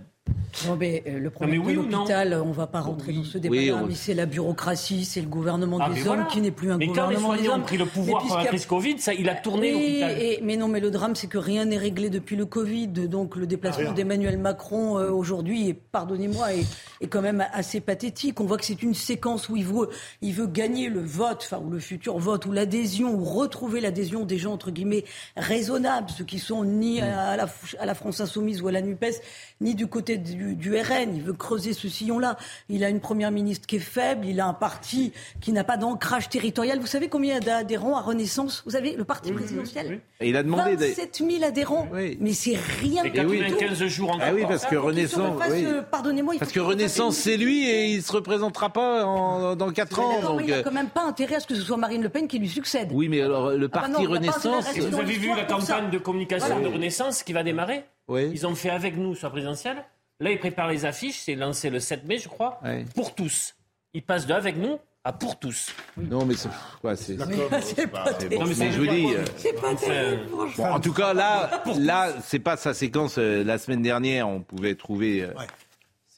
[0.66, 3.12] Non, mais euh, le problème non, mais oui de l'hôpital, on ne va pas rentrer
[3.12, 3.18] oui.
[3.18, 3.86] dans ce débat-là, oui, on...
[3.86, 6.22] mais c'est la bureaucratie, c'est le gouvernement ah, des voilà.
[6.22, 8.46] hommes qui n'est plus un mais gouvernement quand les ont pris le pouvoir pendant la
[8.46, 10.22] crise Covid, ça, il a tourné l'hôpital.
[10.22, 12.88] Et, mais non, mais le drame, c'est que rien n'est réglé depuis le Covid.
[12.88, 16.66] Donc le déplacement ah, d'Emmanuel Macron euh, aujourd'hui, pardonnez-moi, est,
[17.00, 18.40] est, quand même assez pathétique.
[18.40, 19.90] On voit que c'est une séquence où il veut,
[20.22, 24.24] il veut gagner le vote, enfin, ou le futur vote, ou l'adhésion, ou retrouver l'adhésion
[24.24, 25.04] des gens, entre guillemets,
[25.36, 27.46] raisonnables, ceux qui sont ni à la,
[27.78, 29.20] à la France Insoumise ou à la NUPES,
[29.60, 31.14] ni du côté du, du RN.
[31.14, 32.36] Il veut creuser ce sillon-là.
[32.68, 35.76] Il a une première ministre qui est faible, il a un parti qui n'a pas
[35.76, 36.78] d'ancrage territorial.
[36.78, 40.00] Vous savez combien il y a d'adhérents à Renaissance Vous savez, le parti présidentiel oui.
[40.20, 41.88] Et il a demandé 27 000 adhérents.
[41.92, 42.16] Oui.
[42.20, 43.28] Mais c'est rien et du tout.
[43.28, 44.22] 95 jours encore.
[44.26, 45.40] Ah oui, parce que Renaissance.
[45.50, 45.66] Oui.
[45.90, 46.34] Pardonnez-moi.
[46.38, 50.20] Parce que Renaissance, c'est lui et il ne se représentera pas en, dans 4 ans.
[50.22, 50.42] Donc...
[50.44, 52.38] il n'a quand même pas intérêt à ce que ce soit Marine Le Pen qui
[52.38, 52.90] lui succède.
[52.92, 54.76] Oui, mais alors le parti ah bah non, Renaissance.
[54.76, 56.68] Et vous avez vu la campagne de communication voilà.
[56.68, 58.30] de Renaissance qui va démarrer oui.
[58.32, 59.84] Ils ont fait avec nous sur la présidentielle
[60.20, 62.84] Là, ils préparent les affiches, c'est lancé le 7 mai, je crois, ouais.
[62.94, 63.54] pour tous.
[63.92, 65.68] il passe de avec nous à pour tous.
[65.96, 66.48] Non, mais c'est
[66.80, 67.16] quoi C'est
[67.62, 69.14] C'est pas Bon, mais je vous dis.
[69.14, 70.72] euh, C'est pas terrible, Bon, franchement.
[70.72, 73.16] en tout cas, là, là, c'est pas sa séquence.
[73.18, 75.22] euh, la semaine dernière, on pouvait trouver.
[75.22, 75.32] euh,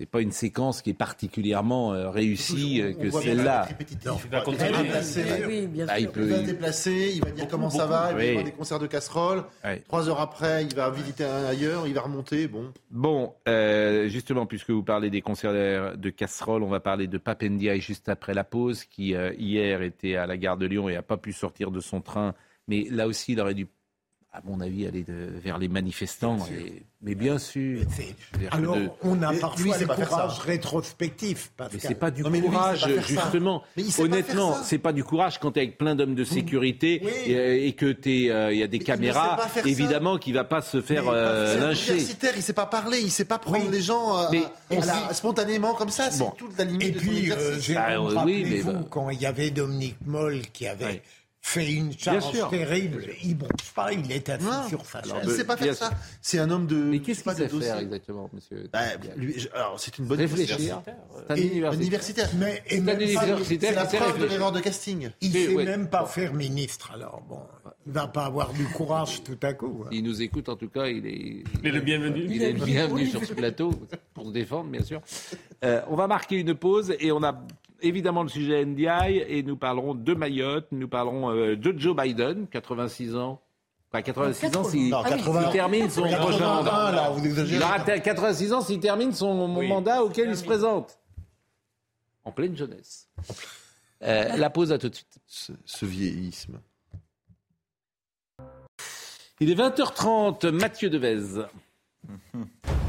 [0.00, 3.66] C'est pas une séquence qui est particulièrement euh, réussie euh, que celle-là.
[3.68, 5.46] Il va Il va.
[5.48, 8.10] Oui, bien Bah, il peut- Il va déplacer, il va dire comment ça beaucoup, va,
[8.10, 8.28] il va oui.
[8.28, 9.42] avoir des concerts de casseroles.
[9.64, 9.82] Ouais.
[9.88, 12.46] Trois heures après, il va visiter un ailleurs, il va remonter.
[12.46, 15.52] Bon, Bon, euh, justement, puisque vous parlez des concerts
[15.96, 20.14] de casseroles, on va parler de Papendiaï juste après la pause, qui euh, hier était
[20.14, 22.34] à la gare de Lyon et n'a pas pu sortir de son train.
[22.68, 23.66] Mais là aussi, il aurait dû,
[24.38, 26.38] à mon avis, aller de- vers les manifestants.
[26.52, 27.80] et- mais bien sûr.
[28.52, 31.50] Alors, de- on a Mais parfois le courage rétrospectif.
[31.58, 31.80] Mais Pascal.
[31.82, 33.62] c'est pas du Non, mais lui, courage, justement.
[33.76, 37.10] Mais Honnêtement, c'est pas du courage quand tu es avec plein d'hommes de sécurité Oui.
[37.26, 39.38] et, euh, et que t'es, euh, il y a des Mais caméras.
[39.48, 39.68] faire ça.
[39.68, 41.92] Évidemment, qu'il va pas se faire Mais euh, lyncher.
[41.94, 43.72] universitaire, il sait pas parler, il sait pas prendre Oui.
[43.72, 46.10] les gens euh, Mais la- spontanément comme ça.
[46.12, 46.30] C'est Bon.
[46.36, 49.20] toute la limite Et de son puis, euh, Bah, oui, mais rappelez-vous, bah- quand il
[49.20, 51.02] y avait Dominique Moll qui avait Ouais.
[51.48, 54.68] Fait une charge terrible, il bronche pas, il est assis Non.
[54.68, 55.90] sur sa il ne sait pas faire ça.
[56.20, 56.76] C'est un homme de.
[56.76, 58.80] Mais qu'est-ce qu'il de sait faire exactement, monsieur Bah,
[59.16, 60.58] lui, alors, c'est une bonne Réfléchir.
[60.84, 61.72] C'est un Et- universitaire.
[61.80, 62.30] universitaire.
[62.38, 65.10] Mais, et C'est un même C'est la preuve de l'erreur de casting.
[65.20, 65.64] il Oui, sait ouais.
[65.64, 66.90] même pas faire ministre.
[66.92, 67.40] Alors bon,
[67.86, 69.84] il va pas avoir du courage tout à coup.
[69.84, 69.88] hein.
[69.90, 72.26] S'il nous écoute, en tout cas, il est, Il est le bienvenu.
[72.28, 73.70] il est le bienvenu sur ce plateau
[74.12, 75.00] pour se défendre, bien sûr.
[75.64, 77.40] Euh, on va marquer une pause et on a
[77.80, 82.46] évidemment le sujet NDI et nous parlerons de Mayotte, nous parlerons euh, de Joe Biden,
[82.48, 83.40] 86 ans.
[83.90, 85.50] Enfin, 86 ans s'il Non, s'il 80.
[85.50, 86.92] termine son prochain 81, mandat.
[86.92, 87.56] là, vous exagérez.
[87.56, 89.66] Il aura t- 86 ans s'il termine son Oui.
[89.68, 90.98] mandat auquel il se présente.
[92.24, 93.08] En pleine jeunesse.
[94.02, 95.18] Euh, la pause à tout de suite.
[95.26, 96.60] Ce, ce vieillisme.
[99.40, 101.44] Il est 20h30, Mathieu Devez.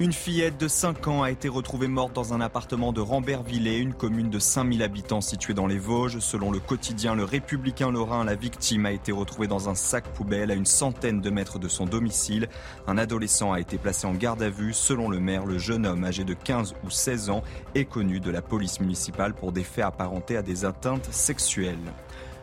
[0.00, 3.92] Une fillette de 5 ans a été retrouvée morte dans un appartement de Rambervillers, une
[3.92, 6.20] commune de 5000 habitants située dans les Vosges.
[6.20, 10.50] Selon le quotidien Le Républicain Lorrain, la victime a été retrouvée dans un sac poubelle
[10.50, 12.48] à une centaine de mètres de son domicile.
[12.86, 14.72] Un adolescent a été placé en garde à vue.
[14.72, 17.42] Selon le maire, le jeune homme âgé de 15 ou 16 ans
[17.74, 21.76] est connu de la police municipale pour des faits apparentés à des atteintes sexuelles.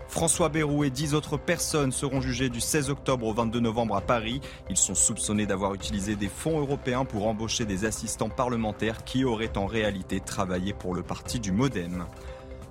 [0.09, 4.01] François Bayrou et dix autres personnes seront jugées du 16 octobre au 22 novembre à
[4.01, 4.41] Paris.
[4.69, 9.57] Ils sont soupçonnés d'avoir utilisé des fonds européens pour embaucher des assistants parlementaires qui auraient
[9.57, 12.05] en réalité travaillé pour le parti du Modem.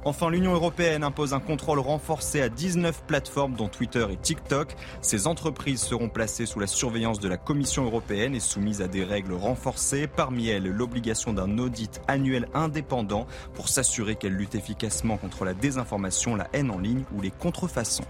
[0.06, 4.76] Enfin, l'Union européenne impose un contrôle renforcé à 19 plateformes dont Twitter et TikTok.
[5.00, 9.02] Ces entreprises seront placées sous la surveillance de la Commission européenne et soumises à des
[9.02, 15.44] règles renforcées, parmi elles l'obligation d'un audit annuel indépendant pour s'assurer qu'elles luttent efficacement contre
[15.44, 18.06] la désinformation, la haine en ligne ou les contrefaçons.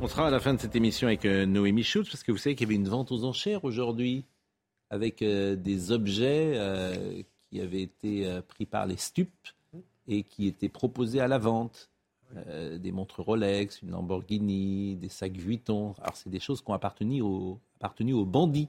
[0.00, 2.38] On sera à la fin de cette émission avec euh, Noémie Schultz, parce que vous
[2.38, 4.24] savez qu'il y avait une vente aux enchères aujourd'hui,
[4.88, 9.48] avec euh, des objets euh, qui avaient été pris par les stupes
[10.08, 11.90] et qui étaient proposés à la vente.
[12.48, 15.94] Euh, des montres Rolex, une Lamborghini, des sacs Vuitton.
[16.00, 18.68] Alors, c'est des choses qui ont appartenu aux, appartenu aux bandits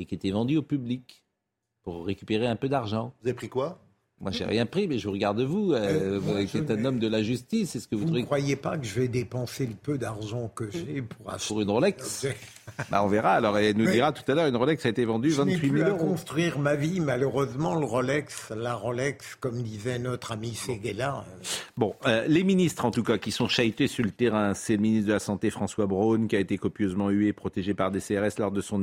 [0.00, 1.24] et qui étaient vendues au public
[1.82, 3.12] pour récupérer un peu d'argent.
[3.20, 3.78] Vous avez pris quoi?
[4.20, 6.84] Moi, j'ai rien pris, mais je regarde vous, euh, Euh, vous qui je êtes un
[6.84, 7.74] homme de la justice.
[7.76, 10.48] Est-ce que vous, Vous ne trouvez croyez pas que je vais dépenser le peu d'argent
[10.54, 12.26] que j'ai pour acheter pour une Rolex
[12.90, 13.32] bah, On verra.
[13.32, 15.56] Alors, elle nous Mais- dira tout à l'heure, une Rolex a été vendue Je n'ai
[15.56, 16.06] 28 plus 000 à euros.
[16.06, 21.24] construire ma vie, malheureusement, le Rolex, la Rolex, comme disait notre ami Seguela.
[21.28, 21.44] euh,
[21.76, 24.82] Bon, euh, les ministres en tout cas qui sont chahutés sur le terrain, c'est le
[24.82, 28.38] ministre de la Santé François Braun qui a été copieusement hué, protégé par des CRS
[28.38, 28.78] lors de son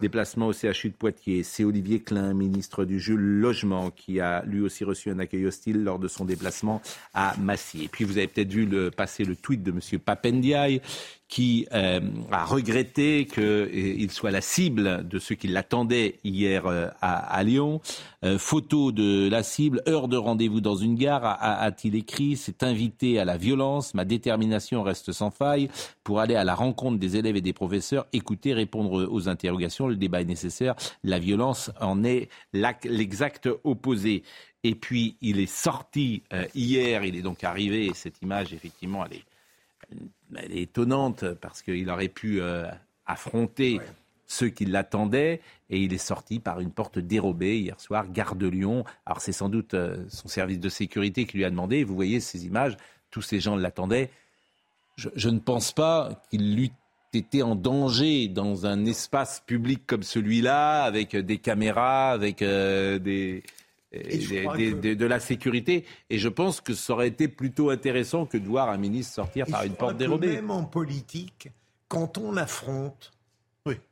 [0.00, 1.42] déplacement au CHU de Poitiers.
[1.42, 5.82] C'est Olivier Klein, ministre du Jules Logement, qui a lui aussi reçu un accueil hostile
[5.82, 7.84] lors de son déplacement à Massy.
[7.84, 10.00] Et puis vous avez peut-être vu le, passer le tweet de M.
[10.00, 10.80] Papendiaï
[11.34, 12.00] qui euh,
[12.30, 17.80] a regretté qu'il soit la cible de ceux qui l'attendaient hier euh, à, à Lyon.
[18.24, 23.18] Euh, photo de la cible, heure de rendez-vous dans une gare, a-t-il écrit, c'est invité
[23.18, 25.68] à la violence, ma détermination reste sans faille
[26.04, 29.96] pour aller à la rencontre des élèves et des professeurs, écouter, répondre aux interrogations, le
[29.96, 34.22] débat est nécessaire, la violence en est l'exact opposé.
[34.64, 39.04] Et puis, il est sorti euh, hier, il est donc arrivé, et cette image, effectivement,
[39.04, 39.24] elle est,
[40.36, 42.66] elle est étonnante parce qu'il aurait pu euh,
[43.06, 43.78] affronter
[44.26, 48.48] ceux qui l'attendaient et il est sorti par une porte dérobée hier soir, gare de
[48.48, 48.84] Lyon.
[49.04, 51.84] Alors c'est sans doute euh, son service de sécurité qui lui a demandé.
[51.84, 52.76] Vous voyez ces images,
[53.10, 54.10] tous ces gens l'attendaient.
[54.96, 56.70] Je, je ne pense pas qu'il eût
[57.14, 63.42] été en danger dans un espace public comme celui-là, avec des caméras, avec euh, des,
[63.94, 65.84] Et je des- crois des- que- des- de la sécurité.
[66.10, 69.46] Et je pense que ça aurait été plutôt intéressant que de voir un ministre sortir
[69.48, 70.28] Et par une porte dérobée.
[70.32, 71.48] Même en politique,
[71.88, 73.10] quand on affronte,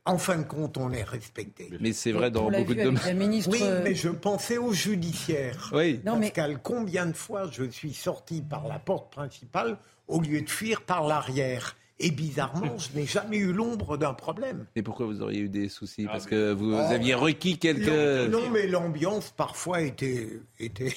[0.04, 1.70] En fin de compte, on est respecté.
[1.80, 3.32] Mais c'est vrai dans beaucoup de domaines.
[3.48, 5.70] Oui, mais je pensais au judiciaire.
[5.74, 5.98] Oui.
[6.04, 10.50] Non, Pascal, combien de fois je suis sorti par la porte principale au lieu de
[10.50, 11.74] fuir par l'arrière?
[11.98, 14.66] Et bizarrement, je n'ai jamais eu l'ombre d'un problème.
[14.76, 18.30] Et pourquoi vous auriez eu des soucis Parce que vous, oh, aviez requis quelques...
[18.30, 20.94] Non, mais l'ambiance parfois était, était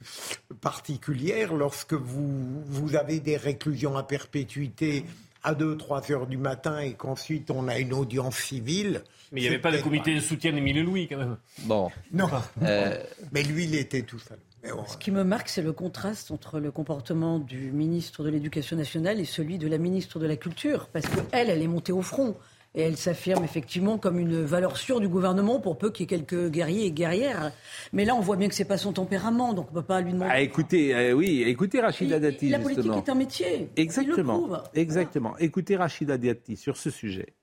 [0.60, 5.04] particulière lorsque vous, vous avez des réclusions à perpétuité
[5.42, 9.02] à 2-3 heures du matin et qu'ensuite on a une audience civile.
[9.32, 11.36] Mais il n'y avait pas de comité de soutien d'Émile Louis quand même.
[11.64, 11.90] Bon.
[12.12, 12.28] Non.
[12.62, 13.00] Euh,
[13.32, 14.38] mais lui, il était tout seul.
[14.64, 19.20] Ce qui me marque, c'est le contraste entre le comportement du ministre de l'Éducation nationale
[19.20, 20.88] et celui de la ministre de la Culture.
[20.92, 22.36] Parce qu'elle, elle est montée au front.
[22.74, 26.18] Et elle s'affirme effectivement comme une valeur sûre du gouvernement pour peu qu'il y ait
[26.18, 27.52] quelques guerriers et guerrières.
[27.94, 30.12] Mais là, on voit bien que c'est pas son tempérament, donc on peut pas lui
[30.12, 30.30] demander.
[30.30, 32.50] Ah, écoutez, euh, oui, écoutez Rachida Dati.
[32.50, 33.70] La politique est un métier.
[33.76, 34.62] Exactement.
[34.74, 35.38] Exactement.
[35.38, 37.34] Écoutez Rachida Dati sur ce sujet.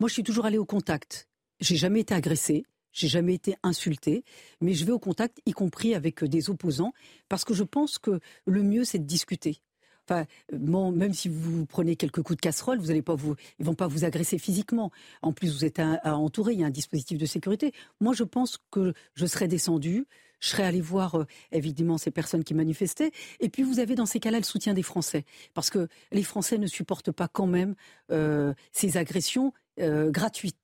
[0.00, 1.28] Moi, je suis toujours allée au contact.
[1.60, 2.64] J'ai jamais été agressée.
[2.94, 4.24] J'ai jamais été insultée,
[4.62, 6.94] mais je vais au contact, y compris avec des opposants,
[7.28, 9.60] parce que je pense que le mieux, c'est de discuter.
[10.06, 13.74] Enfin, même si vous prenez quelques coups de casserole, vous allez pas vous, ils vont
[13.74, 14.90] pas vous agresser physiquement.
[15.22, 17.72] En plus, vous êtes entouré, il y a un dispositif de sécurité.
[18.00, 20.06] Moi, je pense que je serais descendu,
[20.40, 23.12] je serais allé voir euh, évidemment ces personnes qui manifestaient.
[23.40, 26.58] Et puis vous avez dans ces cas-là le soutien des Français, parce que les Français
[26.58, 27.74] ne supportent pas quand même
[28.12, 30.58] euh, ces agressions euh, gratuites.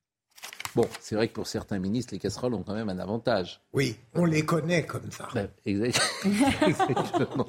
[0.75, 3.61] Bon, c'est vrai que pour certains ministres, les casseroles ont quand même un avantage.
[3.73, 5.29] Oui, on les connaît comme ça.
[5.35, 7.47] Ben, exactement.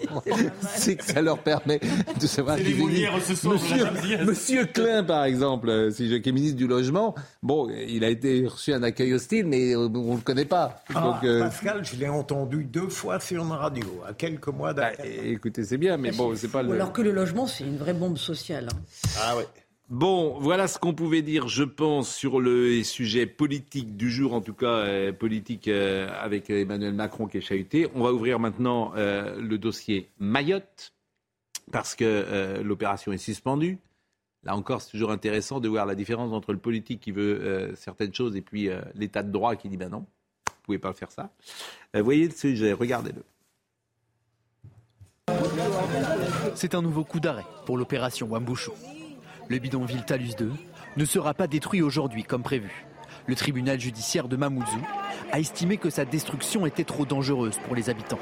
[0.62, 1.80] c'est que ça leur permet
[2.20, 7.16] de savoir qui Monsieur, Monsieur Klein, par exemple, euh, si qui est ministre du Logement,
[7.44, 10.84] bon, il a été reçu un accueil hostile, mais on ne le connaît pas.
[10.94, 14.92] Ah, euh, Pascal, je l'ai entendu deux fois sur une radio, à quelques mois bah,
[15.24, 16.72] écoutez, c'est bien, mais bon, c'est pas le...
[16.72, 18.68] Alors que le logement, c'est une vraie bombe sociale.
[18.72, 18.80] Hein.
[19.20, 19.44] Ah oui.
[19.92, 24.40] Bon, voilà ce qu'on pouvait dire, je pense, sur le sujet politique du jour, en
[24.40, 27.90] tout cas euh, politique euh, avec Emmanuel Macron qui est chahuté.
[27.94, 30.94] On va ouvrir maintenant euh, le dossier Mayotte,
[31.74, 33.80] parce que l'opération est suspendue.
[34.44, 38.14] Là encore, c'est toujours intéressant de voir la différence entre le politique qui veut certaines
[38.14, 41.12] choses et puis l'état de droit qui dit ben non, vous ne pouvez pas faire
[41.12, 41.32] ça.
[41.94, 43.24] voyez le sujet, regardez-le.
[46.56, 48.74] C'est un nouveau coup d'arrêt pour l'opération Wambouchou.
[49.52, 50.50] Le bidonville Talus 2
[50.96, 52.86] ne sera pas détruit aujourd'hui comme prévu.
[53.28, 54.80] Le tribunal judiciaire de Mamoudzou
[55.34, 58.18] a estimé que sa destruction était trop dangereuse pour les habitants.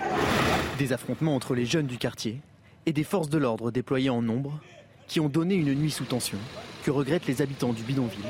[0.79, 2.41] Des affrontements entre les jeunes du quartier
[2.87, 4.59] et des forces de l'ordre déployées en nombre
[5.07, 6.39] qui ont donné une nuit sous tension
[6.83, 8.25] que regrettent les habitants du bidonville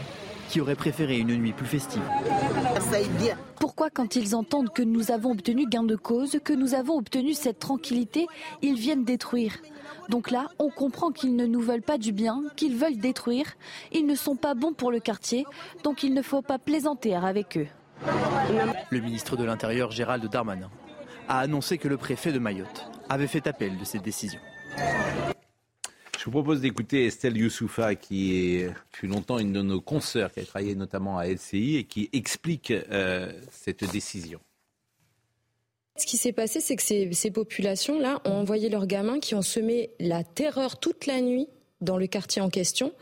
[0.49, 2.01] qui auraient préféré une nuit plus festive.
[3.62, 7.33] Pourquoi quand ils entendent que nous avons obtenu gain de cause, que nous avons obtenu
[7.33, 8.27] cette tranquillité,
[8.62, 9.53] ils viennent détruire
[10.10, 13.45] donc là, on comprend qu'ils ne nous veulent pas du bien, qu'ils veulent détruire.
[13.91, 15.45] Ils ne sont pas bons pour le quartier,
[15.84, 17.67] donc il ne faut pas plaisanter avec eux.
[18.89, 20.69] Le ministre de l'Intérieur, Gérald Darmanin,
[21.28, 24.39] a annoncé que le préfet de Mayotte avait fait appel de cette décision.
[26.17, 30.45] Je vous propose d'écouter Estelle Youssoufa, qui fut longtemps une de nos consoeurs, qui a
[30.45, 34.39] travaillé notamment à LCI et qui explique euh, cette décision.
[35.99, 39.89] Ce qui s'est passé, c'est que ces, populations-là ont envoyé leurs gamins qui ont semé
[39.99, 41.49] la terreur toute la nuit
[41.81, 42.93] dans le quartier en question,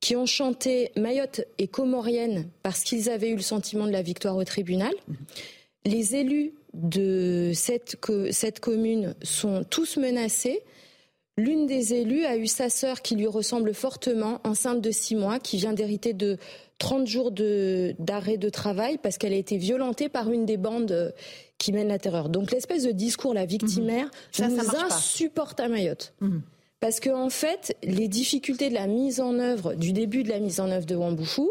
[0.00, 4.36] qui ont chanté Mayotte et Comorienne parce qu'ils avaient eu le sentiment de la victoire
[4.36, 4.92] au tribunal.
[5.84, 7.96] Les élus de cette,
[8.60, 10.62] commune sont tous menacés.
[11.36, 15.40] L'une des élus a eu sa sœur qui lui ressemble fortement, enceinte de six mois,
[15.40, 16.38] qui vient d'hériter de
[16.78, 21.12] 30 jours d'arrêt de, travail parce qu'elle a été violentée par une des bandes
[21.58, 22.28] qui mène la terreur.
[22.28, 24.48] Donc l'espèce de discours, la victimaire, mhm.
[24.48, 26.14] nous insupporte à Mayotte.
[26.20, 26.42] Mhm.
[26.80, 30.38] Parce que en fait, les difficultés de la mise en œuvre, du début de la
[30.38, 31.50] mise en œuvre de Wambouchou,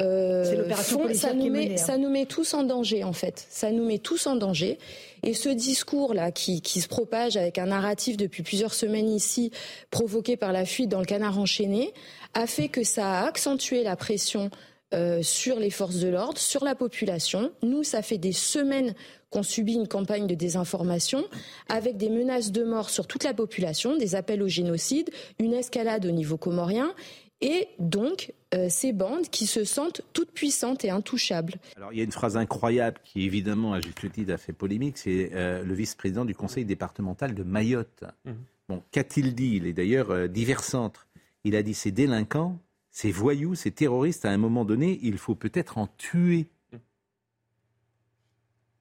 [0.00, 0.70] euh,
[1.14, 1.76] ça, nous met, hein.
[1.76, 3.46] ça nous met tous en danger en fait.
[3.50, 4.78] Ça nous met tous en danger.
[5.22, 9.50] Et ce discours-là qui, qui, se propage avec un narratif depuis plusieurs semaines ici,
[9.90, 11.92] provoqué par la fuite dans le canard enchaîné,
[12.32, 14.50] a fait que ça a accentué la pression
[14.94, 17.52] euh, sur les forces de l'ordre, sur la population.
[17.62, 18.94] Nous, ça fait des semaines
[19.30, 21.24] qu'on subit une campagne de désinformation
[21.68, 26.04] avec des menaces de mort sur toute la population, des appels au génocide, une escalade
[26.06, 26.92] au niveau comorien
[27.40, 31.54] et donc euh, ces bandes qui se sentent toutes puissantes et intouchables.
[31.76, 34.98] Alors il y a une phrase incroyable qui évidemment à juste titre a fait polémique,
[34.98, 38.04] c'est euh, le vice-président du conseil départemental de Mayotte.
[38.24, 38.32] Mmh.
[38.68, 39.56] Bon, qu'a-t-il dit?
[39.56, 41.06] Il est d'ailleurs euh, divers centre.
[41.44, 42.58] Il a dit ces délinquants,
[42.90, 46.48] ces voyous, ces terroristes, à un moment donné, il faut peut-être en tuer.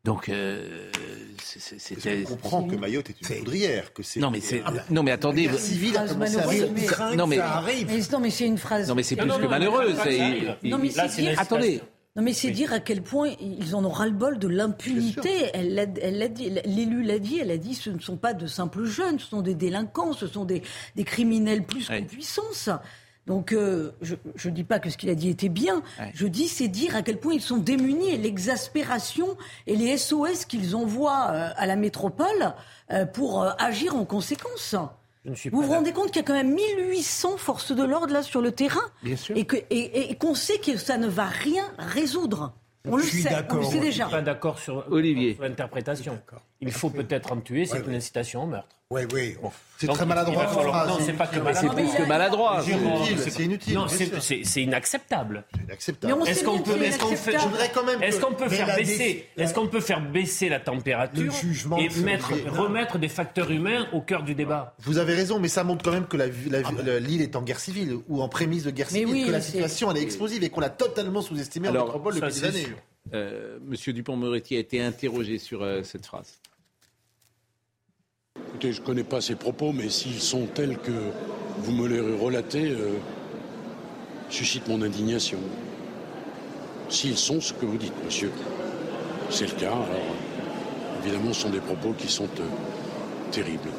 [0.05, 0.89] Donc, euh,
[1.43, 2.23] c'était.
[2.25, 4.19] On comprend que Mayotte est une poudrière, que c'est.
[4.21, 4.63] Non mais c'est.
[4.89, 5.45] Non mais attendez.
[5.47, 6.71] La civile a commencé à malheureuse, Mayotte.
[7.09, 7.37] mais- Non mais.
[7.37, 8.87] Mais non, mais c'est une phrase.
[8.87, 9.89] Non mais c'est plus non, que non, malheureux.
[9.93, 11.81] non, c'est- mais c'est dire- Attendez.
[12.15, 15.51] Non, mais c'est dire à quel point ils en ont ras-le-bol de l'impunité.
[15.53, 15.85] Elle l'a
[16.27, 19.27] dit, l'élu l'a dit, elle a dit ce ne sont pas de simples jeunes, ce
[19.27, 20.63] sont des délinquants, ce sont des,
[20.95, 21.99] des criminels plus Ouais.
[22.01, 22.69] qu'en puissance.
[23.29, 24.15] Donc, euh, je
[24.49, 25.75] ne dis pas que ce qu'il a dit était bien.
[25.99, 26.11] Ouais.
[26.15, 29.37] Je dis, c'est dire à quel point ils sont démunis et l'exaspération
[29.67, 32.53] et les SOS qu'ils envoient euh, à la métropole
[32.91, 34.75] euh, pour euh, agir en conséquence.
[35.25, 37.71] Je ne suis Vous pas vous rendez compte qu'il y a quand même 1800 forces
[37.71, 39.35] de l'ordre là sur le terrain Bien sûr.
[39.37, 42.53] et qu'on sait que ça ne va rien résoudre.
[42.87, 44.05] On le Je suis sait, on le sait Je déjà.
[44.05, 45.35] suis pas d'accord sur, Olivier.
[45.35, 46.17] sur l'interprétation.
[46.61, 47.95] Il faut peut-être en tuer, c'est Ouais, une ouais.
[47.97, 48.67] incitation au meurtre.
[48.91, 49.35] Oui, oui.
[49.77, 50.47] C'est très maladroit.
[50.47, 50.87] falloir-.
[50.87, 51.75] Non, c'est pas que C'est maladroit.
[51.75, 52.61] plus que maladroit.
[52.65, 53.73] C'est inutile, c'est inutile.
[53.75, 55.43] Non, c'est- c'est c'est inacceptable.
[55.51, 56.27] C'est Mais inacceptable.
[56.27, 57.33] Est-ce qu'on peut, c'est est-ce qu'on fait,
[58.01, 61.31] est-ce qu'on faire baisser, déc- est-ce qu'on peut faire baisser la température
[61.77, 64.73] et mettre, remettre des facteurs humains au cœur du débat?
[64.79, 67.43] Vous avez raison, mais ça montre quand même que la- la- la- l'île est en
[67.43, 70.43] guerre civile ou en prémisse de guerre civile, que la c'est- situation elle est explosive
[70.43, 72.67] et qu'on l'a totalement sous-estimée en métropole depuis des c'est années.
[73.13, 76.39] Euh, Monsieur Dupont-Moretti a été interrogé sur euh, cette phrase.
[78.47, 80.91] Écoutez, je ne connais pas ces propos, mais s'ils sont tels que
[81.59, 82.97] vous me les relatez, euh,
[84.29, 85.39] suscitent mon indignation.
[86.89, 88.31] S'ils sont ce que vous dites, monsieur,
[89.29, 90.15] c'est le cas, alors
[91.03, 93.69] évidemment, ce sont des propos qui sont euh, terribles.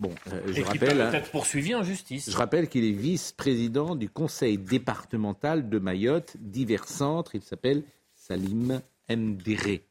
[0.00, 0.88] Bon, euh, je et qui rappelle.
[0.88, 2.30] peuvent hein, être poursuivis en justice.
[2.30, 7.34] Je rappelle qu'il est vice-président du conseil départemental de Mayotte, divers centres.
[7.34, 7.82] Il s'appelle
[8.14, 9.87] Salim Mdéré.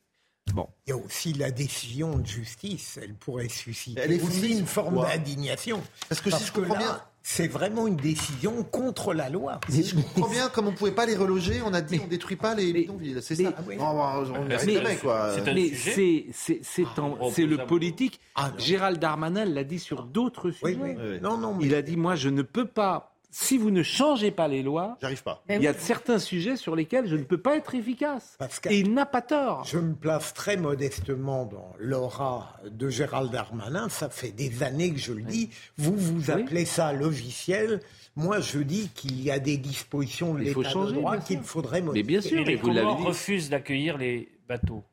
[0.53, 2.97] Bon, Il y a aussi la décision de justice.
[3.01, 5.81] Elle pourrait susciter Elle est aussi une forme d'indignation.
[6.09, 9.59] Parce que si je comprends là, bien- c'est vraiment une décision contre la loi.
[9.67, 12.05] Si je comprends bien, comme on ne pouvait pas les reloger, on a dit on
[12.05, 13.17] ne détruit pas les bidonvilles.
[13.21, 13.53] C'est ça.
[13.67, 13.75] oui.
[13.79, 15.33] On, on, on y arrive Mais- jamais, quoi.
[15.35, 18.21] c'est un mais sujet c'est c'est c'est en- on c'est peut le politique.
[18.35, 18.57] Ah, non.
[18.63, 20.77] Gérald Darmanin l'a dit sur d'autres Oui, sujets.
[20.81, 20.95] oui.
[20.97, 21.19] oui.
[21.21, 23.13] Non, non, mais Il a dit moi je ne peux pas.
[23.39, 25.43] Si vous ne changez pas les lois, J'arrive pas.
[25.47, 28.35] Il y a certains sujets sur lesquels je ne peux pas être efficace.
[28.63, 29.63] Que- Et il n'a pas tort.
[29.63, 33.89] je me place très modestement dans l'aura de Gérald Darmanin.
[33.89, 35.51] Ça fait des années que je le dis.
[35.77, 37.79] Vous, vous appelez ça logiciel.
[38.15, 41.85] Moi, je dis qu'il y a des dispositions de l'état de droit qu'il faudrait Mais
[41.87, 42.07] modifier.
[42.07, 43.05] bien sûr, Et les et vous l'avez Comores dit.
[43.07, 44.83] refusent d'accueillir les bateaux.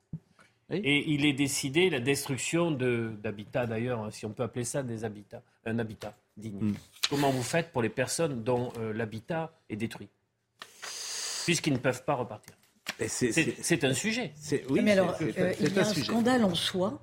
[0.70, 0.82] Oui.
[0.84, 5.04] Et il est décidé la destruction de- d'habitats, d'ailleurs, si on peut appeler ça des
[5.04, 6.58] habitats, un habitat digne.
[6.60, 6.74] Mm.
[7.10, 10.08] Comment vous faites pour les personnes dont euh, l'habitat est détruit
[11.44, 12.54] Puisqu'ils ne peuvent pas repartir?
[13.08, 14.32] C'est- un sujet.
[14.36, 16.04] c'est- oui, mais alors, euh, il y a un sujet.
[16.04, 17.02] scandale en soi,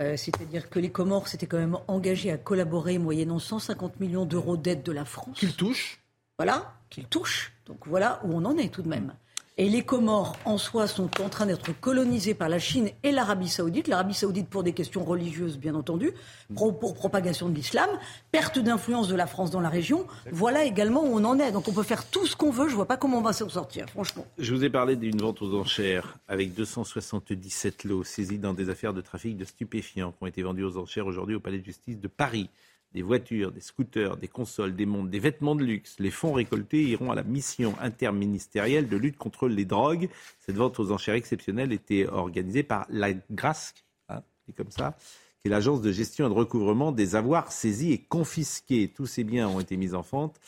[0.00, 4.56] euh, c'est-à-dire que les Comores s'étaient quand même engagés à collaborer moyennant 150 millions d'euros
[4.56, 5.38] d'aide de la France.
[5.38, 5.98] Qu'il touche.
[6.38, 7.52] Voilà, qu'ils touchent.
[7.66, 9.14] Donc voilà où on en est tout de même.
[9.58, 13.48] Et les Comores, en soi, sont en train d'être colonisés par la Chine et l'Arabie
[13.48, 13.86] Saoudite.
[13.86, 16.12] L'Arabie Saoudite pour des questions religieuses, bien entendu,
[16.54, 17.88] pour propagation de l'islam,
[18.30, 20.06] perte d'influence de la France dans la région.
[20.30, 21.52] Voilà également où on en est.
[21.52, 22.68] Donc on peut faire tout ce qu'on veut.
[22.68, 24.24] Je vois pas comment on va s'en sortir, franchement.
[24.38, 28.94] Je vous ai parlé d'une vente aux enchères avec 277 lots saisis dans des affaires
[28.94, 32.00] de trafic de stupéfiants qui ont été vendus aux enchères aujourd'hui au Palais de justice
[32.00, 32.48] de Paris.
[32.94, 35.96] Des voitures, des scooters, des consoles, des montres, des vêtements de luxe.
[35.98, 40.08] Les fonds récoltés iront à la mission interministérielle de lutte contre les drogues.
[40.40, 44.22] Cette vente aux enchères exceptionnelle était organisée par la GRASC, hein,
[44.56, 44.96] comme ça,
[45.40, 48.88] qui est l'agence de gestion et de recouvrement des avoirs saisis et confisqués.
[48.88, 50.38] Tous ces biens ont été mis en vente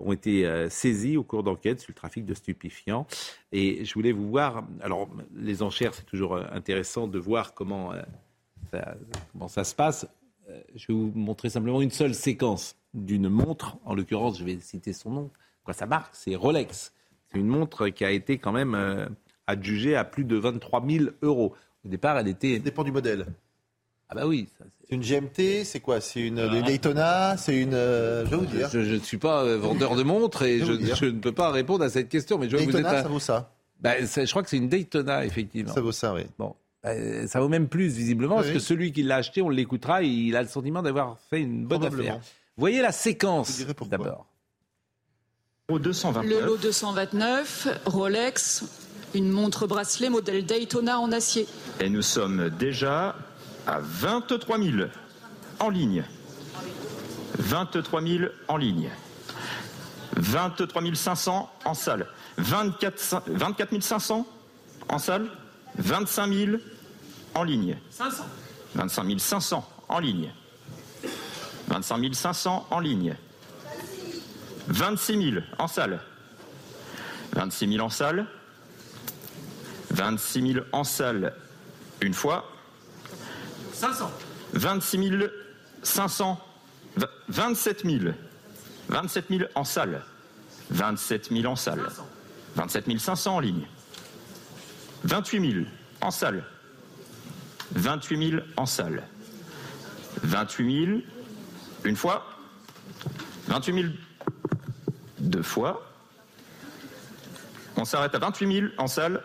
[0.00, 3.06] ont été euh, saisis au cours d'enquête sur le trafic de stupéfiants.
[3.52, 7.92] Et je voulais vous voir, alors les enchères, c'est toujours euh, intéressant de voir comment,
[7.92, 8.02] euh,
[9.48, 10.06] ça se passe.
[10.48, 14.58] Euh, je vais vous montrer simplement une seule séquence d'une montre, en l'occurrence, je vais
[14.60, 15.30] citer son nom,
[15.64, 16.92] quoi sa marque, c'est Rolex.
[17.30, 19.06] C'est une montre qui a été quand même euh,
[19.46, 21.54] adjugée à plus de 23 000 euros.
[21.84, 22.54] Au départ, elle était...
[22.54, 23.26] Ça dépend du modèle.
[24.08, 24.48] Ah bah oui,
[24.88, 26.00] C'est une GMT, c'est quoi?
[26.00, 26.62] C'est une Ah.
[26.62, 27.74] Daytona C'est une.
[27.74, 28.70] euh, je vais vous dire.
[28.72, 32.08] Je, ne suis pas vendeur de montres et Je ne peux pas répondre à cette
[32.08, 32.38] question.
[32.38, 33.52] Mais je que vous Daytona, êtes un- ça vaut ça.
[33.80, 35.74] Bah, ça- je crois que c'est une Daytona, effectivement.
[35.74, 36.22] Ça vaut ça, oui.
[36.38, 38.54] Bon, ça vaut même plus, visiblement, parce Oui.
[38.54, 41.66] que celui qui l'a acheté, on l'écoutera, et il a le sentiment d'avoir fait une
[41.66, 42.20] bonne affaire.
[42.56, 44.26] Voyez la séquence, d'abord.
[45.68, 46.24] Au 229.
[46.40, 48.64] Le lot 229, Rolex,
[49.14, 51.46] une montre bracelet modèle Daytona en acier.
[51.80, 53.14] Et nous sommes déjà
[53.66, 54.72] à 23 000
[55.60, 56.04] en ligne.
[57.38, 58.90] 23 000 en ligne.
[60.16, 62.06] 23 500 en salle.
[62.38, 64.26] 24, cin- 24 500
[64.88, 65.28] en salle.
[65.78, 66.58] 25 000
[67.34, 67.76] en ligne.
[67.90, 68.24] 500.
[68.74, 70.32] 25 500 en ligne.
[71.68, 73.16] 25 500 en ligne.
[74.68, 76.00] 26 000 en salle.
[77.32, 78.26] 26 000 en salle.
[79.90, 81.32] 26 000 en salle
[82.00, 82.44] une fois.
[83.72, 84.10] 500.
[84.54, 85.30] 26
[85.82, 86.38] 500.
[87.28, 88.14] 27 000.
[88.88, 90.00] 27 000 en salle.
[90.70, 91.82] 27 000 en salle.
[92.56, 93.66] 27 500 en ligne.
[95.04, 95.64] 28 000
[96.00, 96.44] en salle.
[97.72, 99.02] 28 000 en salle.
[100.22, 100.98] 28 000
[101.84, 102.24] une fois.
[103.46, 103.92] 28 000
[105.20, 105.84] deux fois.
[107.76, 109.22] On s'arrête à 28 000 en salle.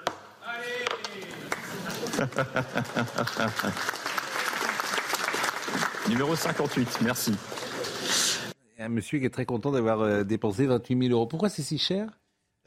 [6.07, 7.33] Numéro 58, merci.
[8.77, 11.25] Un monsieur qui est très content d'avoir euh, dépensé 28 000 euros.
[11.25, 12.07] Pourquoi c'est si cher?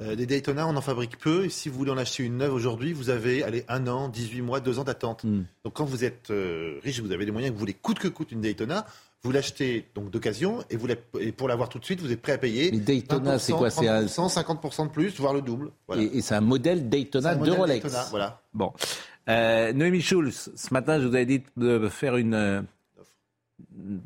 [0.01, 1.44] Euh, des Daytona, on en fabrique peu.
[1.44, 4.42] Et si vous voulez en acheter une neuve aujourd'hui, vous avez allez, un an, 18
[4.42, 5.24] mois, deux ans d'attente.
[5.24, 5.44] Hmm.
[5.64, 8.09] Donc quand vous êtes euh, riche, vous avez les moyens, que vous voulez coûte que
[8.09, 8.86] coûte une Daytona,
[9.22, 12.20] vous l'achetez donc d'occasion et, vous la- et pour l'avoir tout de suite, vous êtes
[12.22, 12.70] prêt à payer.
[12.72, 15.70] Mais Daytona, 20%, c'est quoi C'est un- 30%, 50% de plus, voire le double.
[15.88, 16.03] Voilà.
[16.03, 17.82] Et, et c'est un modèle Daytona un de modèle Rolex.
[17.82, 18.42] Daytona, voilà.
[18.55, 18.72] Bon.
[19.28, 22.62] Euh, Noémie Schulz, ce matin, je vous avais dit de faire une, euh,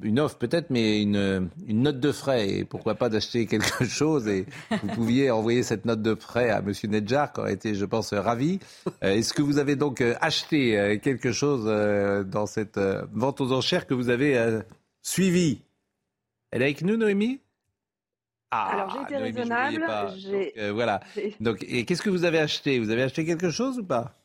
[0.03, 2.49] une offre peut-être, mais une, une note de frais.
[2.49, 4.28] Et pourquoi pas d'acheter quelque chose.
[4.28, 7.85] Et vous pouviez envoyer cette note de frais à Monsieur Nedjar, qui aurait été, je
[7.85, 8.59] pense, ravi.
[9.03, 11.64] Euh, Est-ce que vous avez donc euh, acheté euh, quelque chose
[12.28, 12.78] dans cette
[13.12, 14.61] vente aux enchères que vous avez
[15.03, 15.62] suivie?
[16.51, 17.41] Elle est avec nous, Noémie?
[18.51, 20.07] Ah, Alors, j'ai été Noémie, raisonnable, pas.
[20.07, 21.01] Donc, euh, voilà.
[21.39, 22.81] Donc, et qu'est-ce que vous avez acheté?
[22.81, 24.20] Vous avez acheté quelque chose ou pas?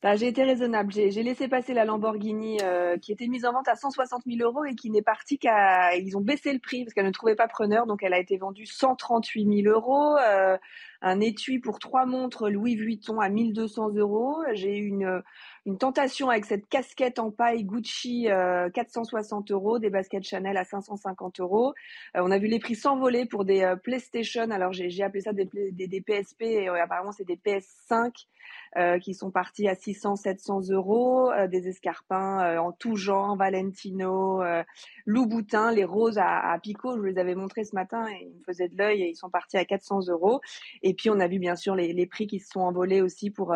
[0.00, 0.92] Bah, j'ai été raisonnable.
[0.92, 4.64] J'ai laissé passer la Lamborghini euh, qui était mise en vente à 160 000 euros
[4.64, 5.96] et qui n'est partie qu'à.
[5.96, 8.36] Ils ont baissé le prix parce qu'elle ne trouvait pas preneur, donc elle a été
[8.36, 10.16] vendue 138 000 euros.
[10.18, 10.56] Euh,
[11.00, 14.36] un étui pour trois montres Louis Vuitton à 1200 euros.
[14.52, 15.20] J'ai eu une,
[15.68, 20.64] une tentation avec cette casquette en paille Gucci euh, 460 euros, des baskets Chanel à
[20.64, 21.74] 550 euros.
[22.16, 24.50] Euh, on a vu les prix s'envoler pour des euh, PlayStation.
[24.50, 28.12] Alors j'ai appelé ça des, des, des PSP et apparemment c'est des PS5
[28.78, 33.36] euh, qui sont partis à 600, 700 euros, euh, des escarpins euh, en tout genre,
[33.36, 34.42] Valentino,
[35.04, 38.38] Louboutin, les roses à, à Picot, je vous les avais montrés ce matin et ils
[38.38, 40.40] me faisaient de l'œil et ils sont partis à 400 euros.
[40.82, 43.30] Et puis on a vu bien sûr les, les prix qui se sont envolés aussi
[43.30, 43.54] pour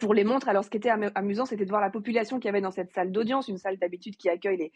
[0.00, 0.48] pour les montres.
[0.48, 2.70] Alors, ce qui était amu- amusant, c'était de voir la population qu'il y avait dans
[2.70, 4.72] cette salle d'audience, une salle d'habitude qui accueille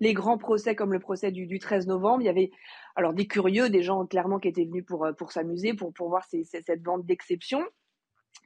[0.00, 2.22] les, grands procès comme le procès du, du 13 novembre.
[2.22, 2.50] Il y avait
[2.96, 6.84] alors des curieux, des gens clairement qui étaient venus pour, euh, s'amuser, pour, voir cette
[6.84, 7.64] vente d'exception.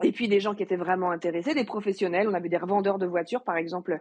[0.03, 2.29] Et puis des gens qui étaient vraiment intéressés, des professionnels.
[2.29, 4.01] On avait des revendeurs de voitures, par exemple,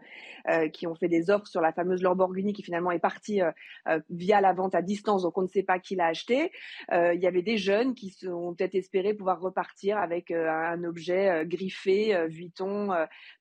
[0.50, 3.52] euh, qui ont fait des offres sur la fameuse Lamborghini qui finalement est partie euh,
[3.88, 6.52] euh, via la vente à distance, donc on ne sait pas qui l'a acheté.
[6.92, 10.84] Euh, il y avait des jeunes qui ont peut-être espéré pouvoir repartir avec euh, un
[10.84, 12.90] objet griffé, Vuitton,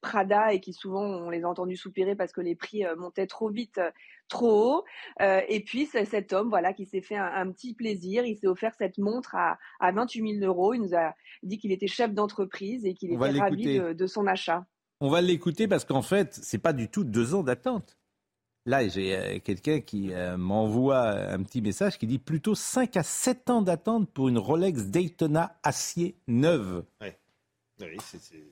[0.01, 3.49] Prada, et qui souvent on les a entendus soupirer parce que les prix montaient trop
[3.49, 3.81] vite,
[4.31, 4.85] trop haut.
[5.21, 8.25] Euh, et puis c'est cet homme, voilà, qui s'est fait un, un petit plaisir.
[8.25, 10.73] Il s'est offert cette montre à, à 28 000 euros.
[10.73, 14.27] Il nous a dit qu'il était chef d'entreprise et qu'il était ravi de, de son
[14.27, 14.65] achat.
[15.01, 17.97] On va l'écouter parce qu'en fait, c'est pas du tout deux ans d'attente.
[18.67, 23.03] Là, j'ai euh, quelqu'un qui euh, m'envoie un petit message qui dit plutôt 5 à
[23.03, 26.85] 7 ans d'attente pour une Rolex Daytona acier neuve.
[27.01, 27.19] Ouais.
[27.81, 28.45] Oui, c'est-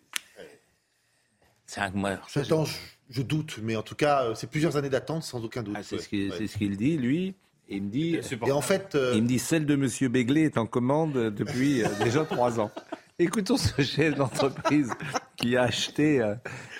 [1.69, 1.93] c'est- un
[2.27, 2.75] Sept ans, je,
[3.11, 5.77] je doute, mais en tout cas, euh, c'est plusieurs années d'attente sans aucun doute.
[5.79, 6.47] Ah, c'est Ouais, ce qu'il ouais.
[6.49, 7.35] ce dit, lui.
[7.71, 10.43] Et il me dit, Et en fait, euh, il me dit celle de Monsieur Begley
[10.45, 12.71] est en commande depuis euh, déjà trois ans.
[13.19, 14.91] Écoutons ce chef d'entreprise
[15.37, 16.35] qui a acheté euh,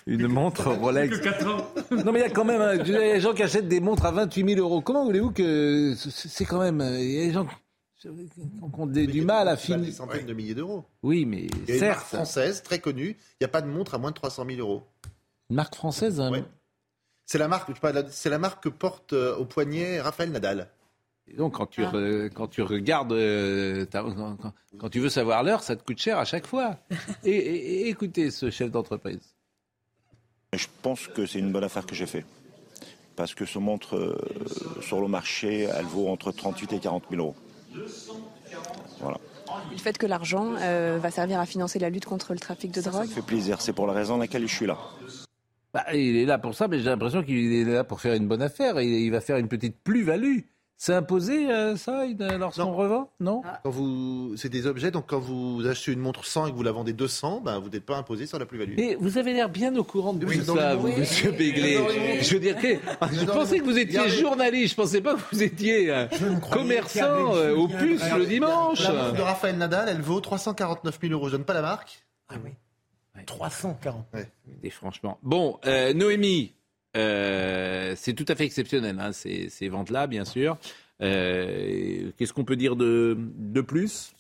[0.07, 1.21] une montre Rolex.
[1.91, 3.81] Non mais il y a quand même, il y a des gens qui achètent des
[3.81, 4.81] montres à 28 000 euros.
[4.81, 7.47] Comment voulez-vous que c'est quand même, il y a des gens
[8.07, 9.81] ont des- du mal à finir.
[9.81, 10.85] des centaines de milliers d'euros.
[11.03, 13.17] Oui, mais Il y a une marque certes, française très connue.
[13.33, 14.83] Il n'y a pas de montre à moins de 300 000 euros.
[15.51, 16.21] une marque française.
[16.21, 16.45] hein.
[17.25, 20.01] C'est la marque, je parle de la- c'est la marque que porte euh, au poignet
[20.01, 20.69] Raphaël Nadal.
[21.27, 21.71] Et donc quand Ah.
[21.71, 25.83] tu re- quand tu regardes, euh, quand, quand- quand tu veux savoir l'heure, ça te
[25.85, 26.79] coûte cher à chaque fois.
[27.25, 29.21] Et, et- et écoutez ce chef d'entreprise.
[30.55, 32.25] Je pense que c'est une bonne affaire que j'ai fait.
[33.17, 34.17] Parce que ce montre euh,
[34.81, 37.35] sur le marché, elle vaut entre 38 et 40 000 euros.
[39.01, 39.19] Voilà.
[39.71, 42.81] Le fait que l'argent euh, va servir à financer la lutte contre le trafic de
[42.81, 43.07] drogue.
[43.07, 43.61] Ça fait plaisir.
[43.61, 44.79] C'est pour la raison laquelle je suis là.
[45.73, 48.27] Bah, il est là pour ça, mais j'ai l'impression qu'il est là pour faire une
[48.29, 48.81] bonne affaire.
[48.81, 50.41] Il, il va faire une petite plus-value.
[50.81, 52.05] C'est imposé, euh, ça,
[52.39, 56.47] lorsqu'on revend Non Quand vous, c'est des objets, donc quand vous achetez une montre 100
[56.47, 58.75] et que vous la vendez 200, ben vous n'êtes pas imposé sur la plus-value.
[58.77, 60.99] Mais vous avez l'air bien au courant de Oui, tout ça, vous, monde.
[60.99, 61.37] monsieur Oui.
[61.37, 61.79] Béglé.
[62.23, 62.69] Je veux dire que
[63.13, 64.21] je pensais que vous étiez Regardez.
[64.21, 64.71] journaliste.
[64.71, 66.07] Je pensais pas que vous étiez euh,
[66.53, 68.81] commerçant euh, au puce le dimanche.
[68.85, 71.27] La montre de Raphaël Nadal, elle vaut 349 000 euros.
[71.27, 72.05] Je donne pas la marque.
[72.29, 72.53] Ah oui.
[73.27, 74.07] 340.
[74.63, 75.19] Et franchement.
[75.25, 76.53] Bon, euh, Noémie,
[76.97, 80.59] euh, c'est tout à fait exceptionnel, hein, ces, ventes-là, bien sûr.
[81.01, 84.13] Euh, Qu'est-ce qu'on peut dire de plus?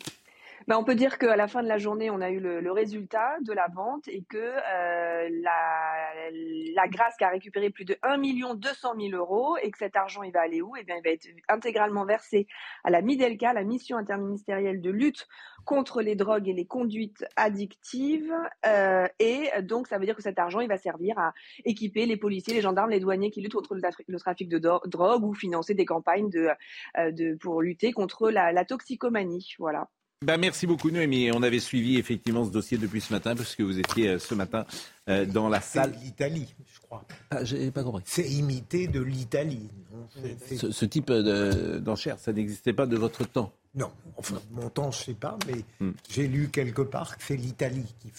[0.69, 2.73] Ben, on peut dire qu'à la fin de la journée, on a eu le, le
[2.73, 6.31] résultat de la vente et que euh, la-
[6.75, 8.19] la grâce a récupéré plus de 1
[8.55, 10.77] 200 000 euros et que cet argent, il va aller où?
[10.77, 12.47] Eh bien, il va être intégralement versé
[12.85, 15.27] à la MIDELCA, la mission interministérielle de lutte
[15.65, 18.35] contre les drogues et les conduites addictives.
[18.67, 21.33] Euh, et donc, ça veut dire que cet argent, il va servir à
[21.65, 25.33] équiper les policiers, les gendarmes, les douaniers qui luttent contre le, trafic de drogue ou
[25.35, 29.55] financer des campagnes euh, de, pour lutter contre la, la toxicomanie.
[29.59, 29.89] Voilà.
[30.25, 31.31] Ben, merci beaucoup Noémie.
[31.33, 34.35] On avait suivi effectivement ce dossier depuis ce matin parce que vous étiez euh, ce
[34.35, 34.67] matin
[35.09, 35.95] euh, dans la salle.
[35.97, 37.05] C'est l'Italie, je crois.
[37.31, 38.03] Ah, J'ai pas compris.
[38.05, 39.71] C'est imité de l'Italie.
[40.49, 45.15] Ce, type d'enchère, ça n'existait pas de votre temps Non, enfin mon temps je sais
[45.15, 45.93] pas, mais hmm.
[46.09, 48.11] j'ai lu quelque part que c'est l'Italie qui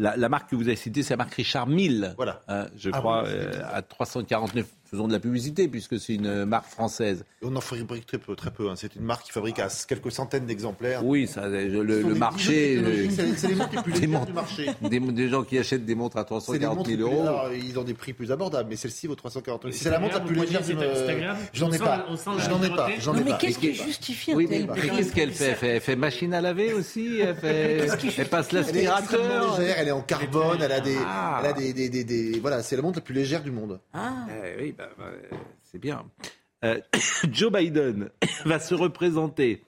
[0.00, 2.14] la, marque que vous avez citée, c'est la marque Richard Mille.
[2.16, 2.40] Voilà.
[2.48, 4.66] Hein, je ah crois, euh, à 349.
[4.90, 7.24] Faisons de la publicité, puisque c'est une marque française.
[7.42, 8.34] on en fabrique très peu.
[8.34, 8.74] Très peu hein.
[8.76, 11.04] C'est une marque qui fabrique à quelques centaines d'exemplaires.
[11.04, 12.82] Oui, ça, le, marché.
[13.10, 14.70] C'est les montres les plus du marché.
[14.82, 17.24] Des, gens qui achètent des montres à 340 000 euros.
[17.52, 19.74] ils ont des prix plus abordables, mais celle-ci vaut 340 000.
[19.74, 20.76] C'est la montre la plus légère du
[21.52, 22.06] J'en ai pas.
[22.48, 22.88] J'en ai pas.
[22.98, 23.30] J'en ai pas.
[23.30, 25.56] Mais qu'est-ce qui justifie un tel Qu'est-ce qu'elle fait?
[25.62, 29.58] Elle fait machine à laver aussi Elle passe l'aspirateur
[29.90, 32.98] est en carbone, elle a des, elle a des, des, des, voilà, c'est la montre
[32.98, 33.80] la plus légère du monde.
[33.92, 34.26] Ah.
[34.28, 34.74] Eh oui,
[35.62, 36.04] c'est bien.
[36.64, 36.80] Euh,
[37.32, 38.10] Joe Biden
[38.44, 39.64] va se représenter.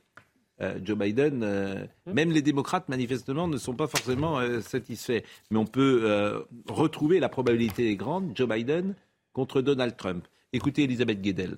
[0.60, 2.12] Euh, Joe Biden, euh, hmm.
[2.12, 5.22] même les démocrates manifestement ne sont pas forcément satisfaits.
[5.50, 8.94] Mais on peut retrouver la probabilité est grande, Joe Biden
[9.32, 10.26] contre Donald Trump.
[10.52, 11.56] Écoutez Elisabeth Guedel.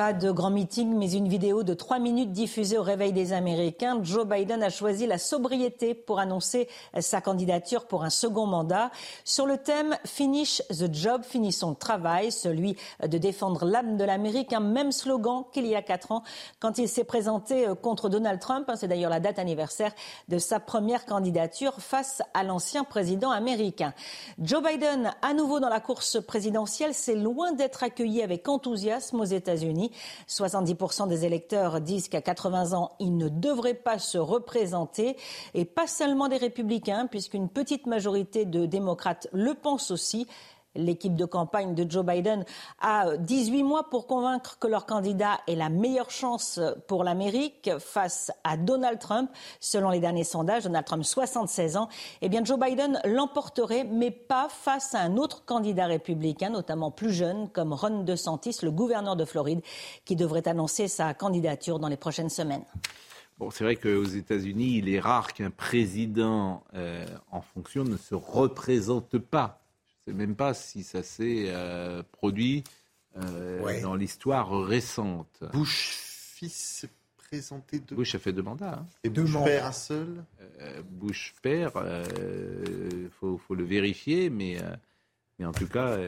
[0.00, 4.02] Pas de grand meeting, mais une vidéo de trois minutes diffusée au réveil des Américains.
[4.02, 6.70] Joe Biden a choisi la sobriété pour annoncer
[7.00, 8.90] sa candidature pour un second mandat.
[9.26, 12.76] Sur le thème Finish the job, finissons le travail, celui
[13.06, 16.22] de défendre l'âme de l'Amérique, un même slogan qu'il y a quatre ans
[16.60, 18.70] quand il s'est présenté contre Donald Trump.
[18.76, 19.92] C'est d'ailleurs la date anniversaire
[20.28, 23.92] de sa première candidature face à l'ancien président américain.
[24.38, 29.24] Joe Biden, à nouveau dans la course présidentielle, c'est loin d'être accueilli avec enthousiasme aux
[29.24, 29.89] États-Unis.
[30.28, 35.16] 70% des électeurs disent qu'à 80 ans, ils ne devraient pas se représenter.
[35.54, 40.26] Et pas seulement des républicains, puisqu'une petite majorité de démocrates le pensent aussi.
[40.76, 42.44] L'équipe de campagne de Joe Biden
[42.80, 48.30] a 18 mois pour convaincre que leur candidat est la meilleure chance pour l'Amérique face
[48.44, 49.28] à Donald Trump.
[49.58, 51.88] Selon les derniers sondages, Donald Trump, 76 ans,
[52.22, 57.12] eh bien Joe Biden l'emporterait, mais pas face à un autre candidat républicain, notamment plus
[57.12, 59.62] jeune, comme Ron DeSantis, le gouverneur de Floride,
[60.04, 62.64] qui devrait annoncer sa candidature dans les prochaines semaines.
[63.40, 68.14] Bon, c'est vrai qu'aux États-Unis, il est rare qu'un président euh, en fonction ne se
[68.14, 69.60] représente pas
[70.04, 72.64] sais même pas si ça s'est euh, produit
[73.16, 75.44] euh, dans l'histoire récente.
[75.52, 75.98] Bush
[76.34, 76.86] fils
[77.16, 77.96] présenté deux.
[77.96, 78.80] Bush a fait deux mandats.
[78.80, 78.86] Hein.
[79.04, 80.24] Et Bush père un seul.
[80.60, 81.72] Euh, Bush père,
[82.16, 84.58] il faut, faut, le vérifier, mais
[85.40, 85.98] mais en tout cas.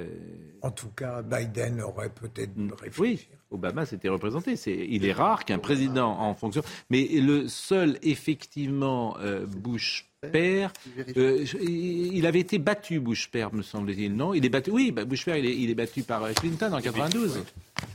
[0.61, 3.01] En tout cas, Biden aurait peut-être mm, réfléchi.
[3.01, 4.55] Oui, Obama s'était représenté.
[4.55, 6.63] C'est, il est rare qu'un président en fonction.
[6.89, 9.17] Mais le seul, effectivement,
[9.57, 10.73] Bush père.
[11.17, 14.35] Euh, il avait été battu, Bush père, me semble-t-il, non?
[14.35, 14.71] Il est battu.
[14.71, 17.43] Oui, bah, Bush père, il est, il est, battu par euh, Clinton en 92.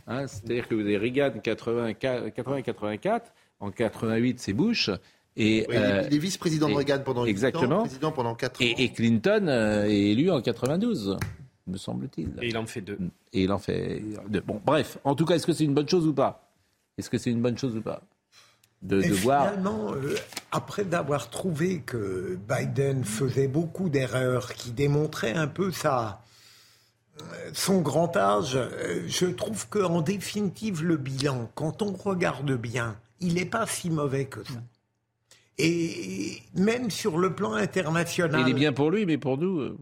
[0.08, 3.22] Hein, c'est-à-dire que vous avez Reagan 80-84,
[3.60, 4.90] en 88 c'est Bush.
[5.40, 7.78] Et, il est euh, vice-président de Reagan pendant 8 exactement.
[7.78, 8.66] ans, président pendant 4 ans.
[8.78, 9.48] Et, Clinton
[9.88, 11.18] est élu en 92
[11.68, 12.30] me semble-t-il.
[12.42, 12.98] Et il en fait deux.
[13.34, 14.42] Et il en fait deux.
[14.42, 16.50] Bon, bref, en tout cas, est-ce que c'est une bonne chose ou pas?
[16.98, 18.02] Est-ce que c'est une bonne chose ou pas?
[18.82, 20.16] De, Finalement, euh,
[20.52, 26.22] après d'avoir trouvé que Biden faisait beaucoup d'erreurs qui démontraient un peu sa,
[27.20, 27.24] euh,
[27.54, 33.34] son grand âge, euh, je trouve qu'en définitive, le bilan, quand on regarde bien, il
[33.34, 34.62] n'est pas si mauvais que ça.
[35.60, 38.42] Et même sur le plan international.
[38.42, 39.78] Il est bien pour lui, mais pour nous.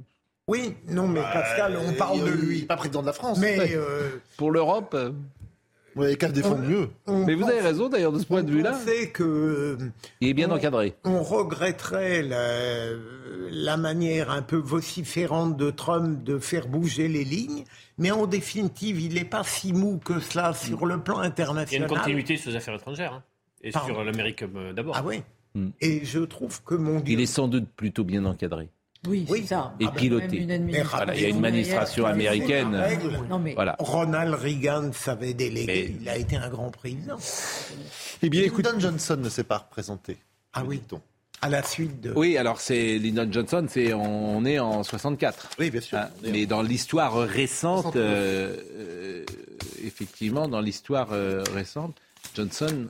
[0.47, 2.61] Oui, non, mais Pascal, on parle de lui.
[2.61, 3.39] Pas président de la France.
[3.39, 3.77] Mais
[4.37, 4.95] pour l'Europe.
[5.95, 6.89] Oui, qu'à défendre mieux.
[7.07, 8.77] Mais vous avez raison d'ailleurs de ce point de vue-là.
[9.13, 9.77] Que.
[10.19, 10.93] Il est bien encadré.
[11.03, 17.63] On regretterait la, manière un peu vociférante de Trump de faire bouger les lignes,
[17.97, 21.67] mais en définitive, il n'est pas si mou que cela sur le plan international.
[21.71, 23.23] Il y a une continuité sur les affaires étrangères hein,
[23.61, 24.95] et sur l'Amérique euh, d'abord.
[24.97, 25.23] Ah oui.
[25.55, 25.69] Hmm.
[25.81, 28.69] Et je trouve que mon Il est sans doute plutôt bien encadré.
[29.07, 29.73] Oui, c'est ça.
[29.79, 30.37] Et ah ben, piloté.
[30.37, 32.81] il y a une administration américaine.
[33.55, 33.75] voilà.
[33.79, 35.95] Ronald Reagan savait déléguer.
[36.01, 37.17] Il a été un grand président.
[38.21, 40.17] Eh bien, écoute, Lyndon Johnson ne s'est pas représenté.
[40.53, 40.81] Ah oui.
[41.41, 42.13] À la suite de.
[42.15, 45.49] Oui, alors c'est Lyndon Johnson, c'est on est en 64.
[45.59, 45.97] Oui, bien sûr.
[45.97, 49.25] Hein, mais dans l'histoire récente, euh, euh,
[49.83, 51.95] effectivement, dans l'histoire euh, récente,
[52.35, 52.87] Johnson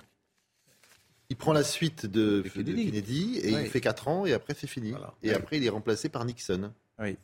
[1.30, 4.93] il prend la suite de, Kennedy, et il fait 4 ans et après c'est fini.
[5.23, 6.71] Et après il est remplacé par Nixon.
[6.99, 7.17] Oui.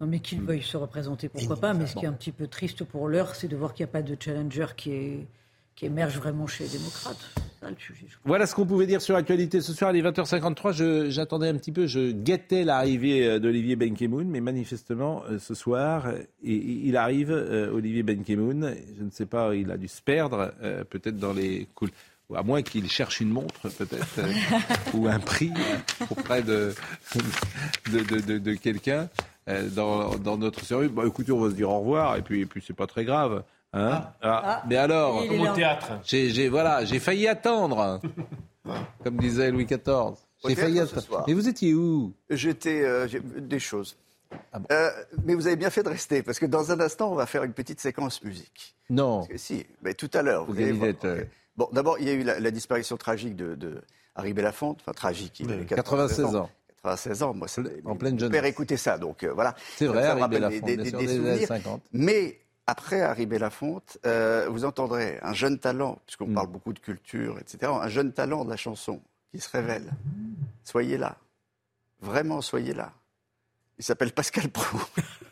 [0.00, 1.74] Non, mais qu'il veuille se représenter, pourquoi pas.
[1.74, 3.90] Mais ce qui est un petit peu triste pour l'heure, c'est de voir qu'il n'y
[3.90, 5.26] a pas de challenger qui, est,
[5.76, 7.24] qui émerge vraiment chez les démocrates.
[7.60, 9.94] Ça, le sujet, je Voilà ce qu'on pouvait dire sur l'actualité ce soir.
[9.94, 10.72] Il est 20h53.
[10.72, 15.54] Je- J'attendais un petit peu, je guettais l'arrivée euh, d'Olivier Benkemoun, mais manifestement, euh, ce
[15.54, 18.74] soir, euh, il il arrive, euh, Olivier Benkemoun.
[18.98, 21.92] Je ne sais pas, il a dû se perdre, euh, peut-être dans les coules.
[22.36, 24.32] À moins qu'il cherche une montre, peut-être, euh,
[24.94, 26.74] ou un prix euh, auprès de,
[27.92, 29.08] de, de, de- de quelqu'un
[29.48, 30.90] euh, dans, dans notre service.
[30.90, 33.04] Bah, écoutez, on va se dire au revoir, et puis, et puis c'est pas très
[33.04, 33.42] grave.
[33.72, 35.98] Hein Ah, Mais alors, Il est Comme au théâtre.
[36.04, 38.00] j'ai, j'ai- voilà, j'ai failli attendre,
[39.02, 40.14] comme disait Louis XIV.
[40.46, 41.24] J'ai failli attendre.
[41.26, 42.12] Mais vous étiez où?
[42.30, 43.08] J'étais euh,
[43.38, 43.96] des choses.
[44.72, 44.90] Euh,
[45.24, 47.44] mais vous avez bien fait de rester, parce que dans un instant, on va faire
[47.44, 48.74] une petite séquence musique.
[48.90, 49.18] Non.
[49.18, 50.44] Parce que si, mais tout à l'heure.
[50.44, 50.90] Vous allez voir.
[51.56, 53.80] Bon, d'abord, il y a eu la, la disparition tragique de, de
[54.16, 56.50] Harry Belafonte, enfin tragique, il avait 96 ans.
[56.82, 58.32] 96 ans, moi, c'est En pleine mon jeunesse.
[58.32, 59.54] père écoutait ça, donc euh, voilà.
[59.76, 61.48] C'est vrai, Ça me Harry Belafonte, des, des- souvenirs.
[61.48, 61.82] 50.
[61.92, 66.34] Mais après Harry Belafonte, euh, vous entendrez un jeune talent, puisqu'on Hmm.
[66.34, 69.00] parle beaucoup de culture, etc., un jeune talent de la chanson
[69.32, 69.90] qui se révèle.
[70.64, 71.16] Soyez là.
[72.00, 72.92] Vraiment, soyez là.
[73.78, 74.78] Il s'appelle Pascal Pro.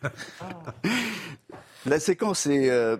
[1.86, 2.96] La séquence est, euh,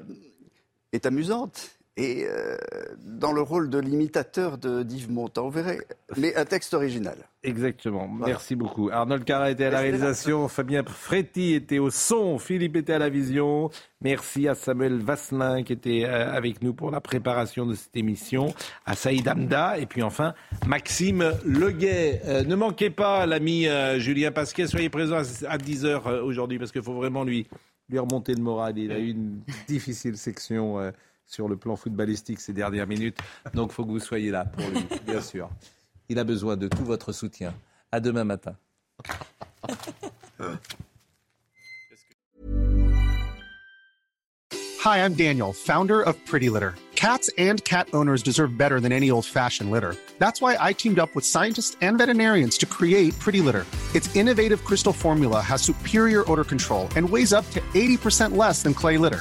[0.92, 1.70] est amusante.
[1.96, 2.56] Et euh,
[3.04, 5.80] dans le rôle de l'imitateur de d'Yves Montand, vous verrez.
[6.16, 7.18] Mais un texte original.
[7.44, 8.08] Exactement.
[8.08, 8.88] Merci beaucoup.
[8.92, 13.08] Arnold Carra était à la réalisation, Fabien Fretti était au son, Philippe était à la
[13.08, 13.68] vision.
[14.00, 18.54] Merci à Samuel Vasselin qui était euh, avec nous pour la préparation de cette émission,
[18.86, 20.34] à Saïd Hamda et puis enfin
[20.66, 22.22] Maxime Leguet.
[22.26, 26.82] Euh, ne manquez pas l'ami euh, Julien Pasquet, soyez présent à 10h aujourd'hui parce qu'il
[26.82, 27.48] faut vraiment lui,
[27.88, 28.78] lui remonter le moral.
[28.78, 30.92] Il a eu une difficile section
[31.26, 33.18] sur le plan footballistique ces dernières minutes,
[33.54, 35.48] donc il faut que vous soyez là pour lui, bien sûr.
[36.08, 37.54] Il a besoin de tout votre soutien.
[37.90, 38.56] À demain matin.
[44.84, 46.74] Hi, I'm Daniel, founder of Pretty Litter.
[46.96, 49.96] Cats and cat owners deserve better than any old fashioned litter.
[50.18, 53.66] That's why I teamed up with scientists and veterinarians to create Pretty Litter.
[53.94, 58.72] Its innovative crystal formula has superior odor control and weighs up to 80% less than
[58.72, 59.20] clay litter.